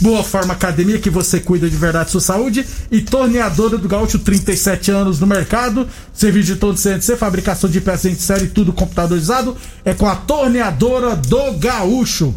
Boa 0.00 0.22
Forma 0.22 0.54
Academia, 0.54 0.98
que 0.98 1.10
você 1.10 1.40
cuida 1.40 1.68
de 1.68 1.76
verdade 1.76 2.12
sua 2.12 2.20
saúde. 2.20 2.64
E 2.92 3.00
Torneadora 3.00 3.76
do 3.76 3.88
Gaúcho, 3.88 4.20
37 4.20 4.92
anos 4.92 5.18
no 5.18 5.26
mercado. 5.26 5.88
Serviço 6.14 6.54
de 6.54 6.56
todo 6.56 6.78
CNC, 6.78 7.16
fabricação 7.16 7.68
de 7.68 7.80
peças 7.80 8.12
em 8.12 8.14
série, 8.14 8.46
tudo 8.46 8.72
computadorizado. 8.72 9.56
É 9.84 9.92
com 9.92 10.06
a 10.06 10.14
Torneadora 10.14 11.16
do 11.16 11.58
Gaúcho. 11.58 12.32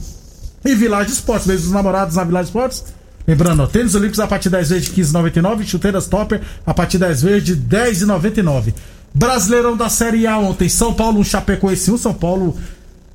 E 0.66 0.74
Village 0.74 1.12
Esportes, 1.12 1.46
mês 1.46 1.62
dos 1.62 1.72
namorados 1.72 2.16
na 2.16 2.24
Village 2.24 2.50
Esportes. 2.50 2.84
Lembrando, 3.32 3.66
tênis 3.66 3.96
olímpicos 3.96 4.20
a 4.20 4.28
partir 4.28 4.50
10 4.50 4.70
vezes 4.72 4.90
de 4.90 5.02
15,99, 5.02 5.64
chuteiras 5.64 6.06
topper 6.06 6.42
a 6.66 6.74
partir 6.74 6.98
10 6.98 7.22
vezes 7.22 7.44
de 7.46 7.56
10,99. 7.56 8.74
Brasileirão 9.14 9.78
da 9.78 9.88
Série 9.88 10.28
A 10.28 10.38
ontem, 10.38 10.68
São 10.68 10.94
Paulo, 10.94 11.18
um 11.18 11.24
Chapecoense 11.24 11.90
1, 11.90 11.98
São 11.98 12.14
Paulo 12.14 12.58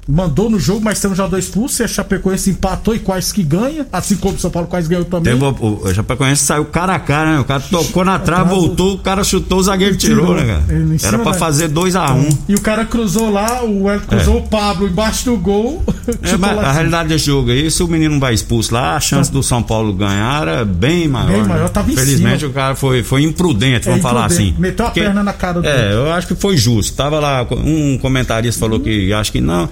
mandou 0.08 0.48
no 0.48 0.58
jogo, 0.58 0.80
mas 0.82 1.00
tem 1.00 1.10
um 1.10 1.14
jogador 1.14 1.38
expulso. 1.38 1.82
E 1.82 1.84
a 1.84 1.88
Chapecoense 1.88 2.50
empatou 2.50 2.94
e 2.94 2.98
quase 2.98 3.32
que 3.34 3.42
ganha. 3.42 3.86
Assim 3.92 4.16
como 4.16 4.34
o 4.34 4.38
São 4.38 4.50
Paulo 4.50 4.68
quase 4.68 4.88
ganhou 4.88 5.04
também. 5.04 5.34
Teve, 5.34 5.44
o, 5.44 5.80
o 5.82 5.94
Chapecoense 5.94 6.44
saiu 6.44 6.64
cara 6.66 6.94
a 6.94 6.98
cara, 6.98 7.34
né? 7.34 7.40
O 7.40 7.44
cara 7.44 7.60
tocou 7.60 8.04
na 8.04 8.18
trave, 8.18 8.50
voltou, 8.50 8.94
o 8.94 8.98
cara 8.98 9.24
chutou, 9.24 9.58
o 9.58 9.62
zagueiro 9.62 9.96
tirou, 9.96 10.34
né, 10.34 10.46
cara? 10.46 10.62
Cima 10.66 10.96
Era 11.02 11.18
pra 11.18 11.34
fazer 11.34 11.68
2x1. 11.70 12.14
Um. 12.16 12.38
E 12.48 12.54
o 12.54 12.60
cara 12.60 12.84
cruzou 12.84 13.30
lá, 13.30 13.64
o 13.64 13.88
Hélio 13.90 14.02
cruzou 14.06 14.38
o 14.38 14.42
Pablo 14.48 14.86
embaixo 14.86 15.24
do 15.24 15.36
gol. 15.36 15.82
É, 16.22 16.36
mas 16.36 16.58
a 16.58 16.70
realidade 16.72 17.08
desse 17.08 17.26
jogo 17.26 17.50
aí, 17.50 17.68
se 17.68 17.82
o 17.82 17.88
menino 17.88 18.18
vai 18.20 18.32
expulso 18.32 18.72
lá, 18.72 18.94
a 18.94 19.00
chance 19.00 19.30
do 19.30 19.42
São 19.42 19.60
Paulo 19.60 19.92
ganhar 19.92 20.42
era 20.42 20.64
bem 20.64 21.08
maior. 21.08 21.28
Bem 21.28 21.42
né? 21.42 21.48
maior, 21.48 21.68
tava 21.68 21.90
em 21.90 21.96
Felizmente 21.96 22.40
cima. 22.40 22.50
o 22.50 22.54
cara 22.54 22.76
foi, 22.76 23.02
foi 23.02 23.22
imprudente, 23.24 23.88
É, 23.88 23.90
vamos 23.90 24.02
falar 24.02 24.26
imprudente. 24.26 24.50
assim. 24.50 24.60
Meteu 24.60 24.86
a 24.86 24.90
perna 24.90 25.22
na 25.24 25.32
cara 25.32 25.60
do 25.60 25.66
É, 25.66 25.92
eu 25.92 26.12
acho 26.12 26.28
que 26.28 26.36
foi 26.36 26.56
justo. 26.56 26.94
Tava 26.96 27.18
lá, 27.18 27.44
um 27.50 27.98
comentarista 27.98 28.60
falou 28.60 28.78
que 28.78 29.12
acho 29.12 29.32
que 29.32 29.40
não. 29.40 29.68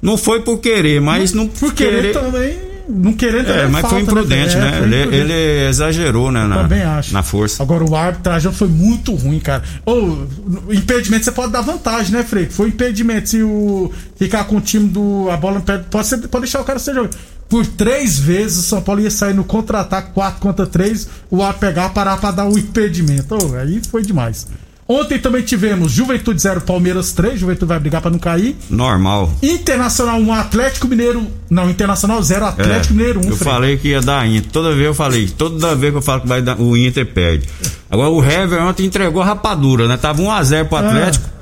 Não 0.00 0.16
foi 0.16 0.40
por 0.42 0.58
querer, 0.58 1.00
mas 1.00 1.32
não 1.32 1.48
Por 1.48 1.72
querer 1.74 2.12
também. 2.12 2.58
Não 2.88 3.12
querer 3.14 3.44
também. 3.44 3.62
É, 3.62 3.66
mas 3.66 3.80
falta, 3.80 3.96
foi 3.96 4.02
imprudente, 4.04 4.54
É, 4.54 4.60
né? 4.60 4.72
foi 4.78 4.82
Ele, 4.86 4.96
imprudente. 5.00 5.32
ele 5.32 5.68
exagerou, 5.68 6.30
né? 6.30 6.46
Na, 6.46 6.58
Também 6.62 6.82
acho. 6.82 7.12
na 7.12 7.22
força. 7.24 7.60
Agora 7.60 7.82
o 7.82 7.96
arbitragem 7.96 8.52
foi 8.52 8.68
muito 8.68 9.12
ruim, 9.12 9.40
cara. 9.40 9.64
Ou 9.84 10.28
o 10.68 10.72
impedimento 10.72 11.24
você 11.24 11.32
pode 11.32 11.50
dar 11.52 11.62
vantagem, 11.62 12.12
né, 12.12 12.22
Frei? 12.22 12.46
Foi 12.46 12.68
impedimento 12.68 13.28
se 13.30 13.42
o 13.42 13.90
ficar 14.16 14.44
com 14.44 14.58
o 14.58 14.60
time 14.60 14.88
do 14.88 15.28
a 15.30 15.36
bola 15.36 15.56
no 15.56 15.62
pé, 15.62 15.78
pode 15.78 16.06
ser, 16.06 16.18
pode 16.28 16.42
deixar 16.44 16.60
o 16.60 16.64
cara 16.64 16.78
ser 16.78 16.94
jogado. 16.94 17.16
Por 17.48 17.66
três 17.66 18.18
vezes 18.20 18.58
o 18.58 18.62
São 18.62 18.80
Paulo 18.80 19.00
ia 19.00 19.10
sair 19.10 19.34
no 19.34 19.42
contra-ataque 19.44 20.12
4 20.12 20.40
contra 20.40 20.64
3, 20.66 21.08
o 21.28 21.42
ar 21.42 21.54
pegar 21.54 21.88
parar 21.88 22.16
pra 22.18 22.30
dar 22.30 22.46
o 22.48 22.56
impedimento. 22.56 23.34
Ô, 23.34 23.56
aí 23.56 23.80
foi 23.90 24.02
demais. 24.02 24.46
Ontem 24.88 25.18
também 25.18 25.42
tivemos 25.42 25.90
Juventude 25.90 26.40
0 26.40 26.60
Palmeiras 26.60 27.12
3, 27.12 27.40
Juventude 27.40 27.66
vai 27.68 27.80
brigar 27.80 28.00
pra 28.00 28.08
não 28.10 28.20
cair. 28.20 28.54
Normal. 28.70 29.32
Internacional 29.42 30.16
1 30.20 30.32
Atlético 30.32 30.86
Mineiro, 30.86 31.26
não, 31.50 31.68
Internacional 31.68 32.22
0 32.22 32.46
Atlético 32.46 32.94
É, 32.94 32.96
Mineiro 32.96 33.20
1. 33.26 33.30
eu 33.30 33.36
falei 33.36 33.76
que 33.76 33.88
ia 33.88 34.00
dar 34.00 34.24
Inter. 34.28 34.48
Toda 34.52 34.72
vez 34.72 34.86
eu 34.86 34.94
falei, 34.94 35.26
toda 35.28 35.74
vez 35.74 35.90
que 35.92 35.98
eu 35.98 36.02
falo 36.02 36.20
que 36.20 36.28
vai 36.28 36.40
dar, 36.40 36.60
o 36.60 36.76
Inter 36.76 37.04
perde. 37.04 37.48
Agora 37.90 38.10
o 38.10 38.24
Hever 38.24 38.62
ontem 38.62 38.86
entregou 38.86 39.22
a 39.22 39.24
rapadura, 39.24 39.88
né? 39.88 39.96
Tava 39.96 40.22
1x0 40.22 40.66
pro 40.66 40.78
Atlético. 40.78 41.36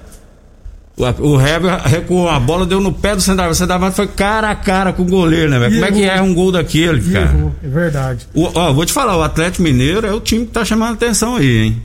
O, 0.96 1.32
o 1.32 1.40
Hever 1.40 1.82
recuou 1.84 2.28
a 2.30 2.38
bola, 2.40 2.64
deu 2.64 2.80
no 2.80 2.92
pé 2.92 3.14
do 3.14 3.20
centroavante. 3.20 3.56
O 3.56 3.58
centroavante 3.58 3.96
foi 3.96 4.06
cara 4.06 4.48
a 4.50 4.54
cara 4.54 4.90
com 4.92 5.02
o 5.02 5.06
goleiro, 5.06 5.50
né, 5.50 5.58
velho? 5.58 5.72
Como 5.74 5.84
é 5.84 5.92
que 5.92 6.02
erra 6.02 6.22
um 6.22 6.32
gol 6.32 6.50
daquele, 6.50 7.02
cara? 7.12 7.26
errou, 7.26 7.54
é 7.62 7.68
verdade. 7.68 8.26
O, 8.32 8.48
ó, 8.58 8.72
vou 8.72 8.86
te 8.86 8.92
falar, 8.92 9.18
o 9.18 9.22
Atlético 9.22 9.62
Mineiro 9.64 10.06
é 10.06 10.12
o 10.14 10.20
time 10.20 10.46
que 10.46 10.52
tá 10.52 10.64
chamando 10.64 10.94
atenção 10.94 11.36
aí, 11.36 11.58
hein? 11.58 11.82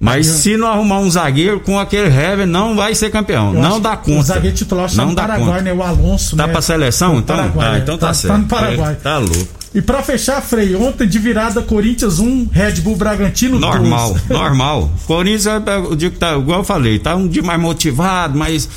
Mas 0.00 0.26
se 0.26 0.56
não 0.56 0.68
arrumar 0.68 1.00
um 1.00 1.10
zagueiro 1.10 1.58
com 1.60 1.78
aquele 1.78 2.06
Hever, 2.06 2.46
não 2.46 2.76
vai 2.76 2.94
ser 2.94 3.10
campeão. 3.10 3.52
Eu 3.54 3.60
não 3.60 3.80
dá 3.80 3.96
conta. 3.96 4.20
O 4.20 4.22
zagueiro 4.22 4.56
titular 4.56 4.86
está 4.86 5.02
não 5.02 5.10
no 5.10 5.16
dá 5.16 5.22
Paraguai, 5.22 5.48
conta. 5.50 5.62
né? 5.62 5.72
O 5.72 5.82
Alonso, 5.82 6.36
Tá 6.36 6.46
né? 6.46 6.52
pra 6.52 6.62
seleção, 6.62 7.18
então? 7.18 7.36
Paraguai, 7.36 7.68
ah, 7.68 7.74
é. 7.74 7.78
então 7.80 7.98
tá, 7.98 8.06
Tá- 8.08 8.14
certo. 8.14 8.32
tá 8.32 8.38
no 8.38 8.46
Paraguai. 8.46 8.92
É, 8.92 8.94
Tá 8.96 9.18
louco. 9.18 9.48
E 9.74 9.82
pra 9.82 10.00
fechar, 10.02 10.40
Frei, 10.40 10.74
ontem 10.76 11.06
de 11.06 11.18
virada 11.18 11.60
Corinthians 11.60 12.18
1, 12.20 12.48
Red 12.50 12.74
Bull 12.80 12.96
Bragantino 12.96 13.58
2. 13.58 13.74
Normal, 13.74 14.16
normal. 14.30 14.90
Corinthians, 15.06 15.46
é, 15.46 15.76
eu 15.76 15.94
digo 15.96 16.12
que 16.14 16.18
tá, 16.18 16.36
igual 16.36 16.60
eu 16.60 16.64
falei, 16.64 16.98
tá 16.98 17.14
um 17.16 17.26
dia 17.28 17.42
mais 17.42 17.60
motivado, 17.60 18.38
mas, 18.38 18.68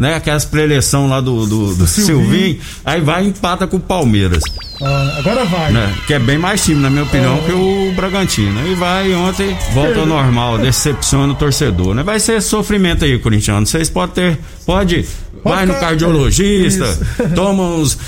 né, 0.00 0.14
aquelas 0.16 0.44
preleção 0.44 1.06
lá 1.08 1.20
do, 1.20 1.46
do, 1.46 1.74
do 1.76 1.86
Silvinho. 1.86 2.24
Silvinho, 2.24 2.58
aí 2.84 3.00
vai 3.00 3.24
e 3.24 3.28
empata 3.28 3.66
com 3.66 3.76
o 3.76 3.80
Palmeiras, 3.80 4.42
Ah, 4.82 5.14
agora 5.18 5.44
vai. 5.44 5.70
né, 5.72 5.94
que 6.06 6.14
é 6.14 6.18
bem 6.18 6.38
mais 6.38 6.64
time, 6.64 6.80
na 6.80 6.88
minha 6.90 7.02
opinião, 7.04 7.36
É. 7.36 7.40
que 7.46 7.52
o 7.52 7.92
Bragantino. 7.94 8.58
Aí 8.60 8.74
vai 8.74 9.12
e 9.12 9.14
ontem 9.14 9.56
volta 9.74 10.00
ao 10.00 10.06
normal, 10.06 10.56
decepciona 10.58 11.32
o 11.32 11.36
torcedor, 11.36 11.94
né? 11.94 12.02
Vai 12.02 12.18
ser 12.18 12.40
sofrimento 12.40 13.04
aí, 13.04 13.18
corintiano. 13.18 13.66
Vocês 13.66 13.90
podem 13.90 14.14
ter, 14.14 14.38
pode, 14.66 15.06
vai 15.44 15.66
no 15.66 15.74
cardiologista, 15.74 16.98
toma 17.36 17.62
uns. 17.62 17.98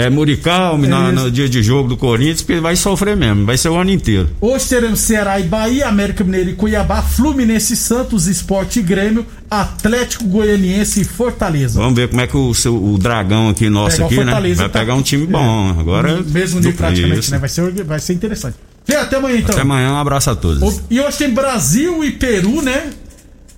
É, 0.00 0.08
Muricalme 0.08 0.86
na- 0.86 1.12
Isso. 1.12 1.24
no 1.24 1.28
dia 1.30 1.48
de 1.48 1.60
jogo 1.60 1.88
do 1.88 1.96
Corinthians, 1.96 2.40
porque 2.42 2.60
vai 2.60 2.76
sofrer 2.76 3.16
mesmo, 3.16 3.44
vai 3.44 3.58
ser 3.58 3.68
o 3.68 3.74
ano 3.74 3.90
inteiro. 3.90 4.30
Hoje 4.40 4.66
teremos 4.68 5.00
Ceará 5.00 5.40
e 5.40 5.42
Bahia, 5.42 5.88
América 5.88 6.22
Mineiro 6.22 6.50
e 6.50 6.52
Cuiabá, 6.52 7.02
Fluminense 7.02 7.72
e 7.74 7.76
Santos, 7.76 8.28
Esporte 8.28 8.78
e 8.78 8.82
Grêmio, 8.82 9.26
Atlético 9.50 10.22
Goianiense 10.28 11.00
e 11.00 11.04
Fortaleza. 11.04 11.80
Vamos 11.80 11.96
ver 11.96 12.06
como 12.08 12.20
é 12.20 12.28
que 12.28 12.36
o, 12.36 12.54
seu, 12.54 12.76
o 12.76 12.96
dragão 12.96 13.48
aqui 13.48 13.68
nosso 13.68 14.04
aqui, 14.04 14.22
né? 14.22 14.32
Vai 14.54 14.54
tá- 14.54 14.68
pegar 14.68 14.94
um 14.94 15.02
time 15.02 15.26
bom. 15.26 15.74
É. 15.76 15.80
Agora 15.80 16.22
Mesmo 16.22 16.60
nível 16.60 16.74
praticamente, 16.74 17.18
Isso. 17.18 17.30
né? 17.32 17.38
Vai 17.38 17.48
ser, 17.48 17.84
vai 17.84 17.98
ser 17.98 18.12
interessante. 18.12 18.54
Frei, 18.84 18.98
até 19.00 19.16
amanhã 19.16 19.38
então. 19.38 19.50
Até 19.52 19.62
amanhã, 19.62 19.94
um 19.94 19.96
abraço 19.98 20.30
a 20.30 20.36
todos. 20.36 20.62
O- 20.62 20.80
E 20.88 21.00
hoje 21.00 21.18
tem 21.18 21.30
Brasil 21.34 22.04
e 22.04 22.12
Peru, 22.12 22.62
né? 22.62 22.90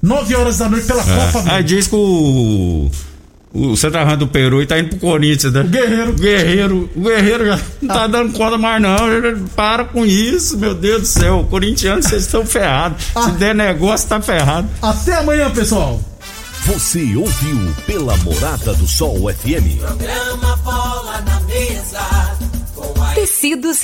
9 0.03 0.35
horas 0.35 0.57
da 0.57 0.71
noite 0.71 0.87
pela 0.87 1.03
Copa 1.05 1.11
É. 1.13 1.17
Aí 1.21 1.41
América. 1.49 1.63
diz 1.65 1.87
que 1.87 1.95
o. 1.95 2.91
O 3.53 3.77
centroavante 3.77 4.19
do 4.19 4.29
Peru 4.29 4.65
tá 4.65 4.79
indo 4.79 4.91
pro 4.91 4.99
Corinthians, 5.01 5.53
né? 5.53 5.61
O 5.63 5.65
Guerreiro. 5.65 6.11
O 6.11 6.15
Guerreiro. 6.15 6.91
O 6.95 7.01
Guerreiro 7.01 7.47
já 7.47 7.61
não 7.83 7.89
tá 7.95 8.07
dando 8.07 8.33
conta 8.33 8.57
mais, 8.57 8.81
não. 8.81 8.97
Para 9.57 9.85
com 9.85 10.07
isso, 10.07 10.57
meu 10.57 10.73
Deus 10.75 11.01
do 11.03 11.07
céu. 11.09 11.47
Corintianos, 11.51 12.07
vocês 12.07 12.23
estão 12.27 12.47
ferrados. 12.47 13.03
Se 13.05 13.11
Ah. 13.17 13.27
der 13.31 13.55
negócio, 13.55 14.09
tá 14.09 14.21
ferrado. 14.21 14.69
Até 14.81 15.15
amanhã, 15.17 15.51
pessoal. 15.51 16.01
Você 16.67 17.17
ouviu 17.17 17.75
pela 17.87 18.17
Morada 18.19 18.73
do 18.75 18.87
Sol 18.87 19.29
FM. 19.33 19.79
Programa 19.81 20.57
Bola 20.63 21.21
na 21.27 21.41
Mesa. 21.41 22.39
Com 22.77 23.03
a 23.03 23.07
Tecidos 23.15 23.79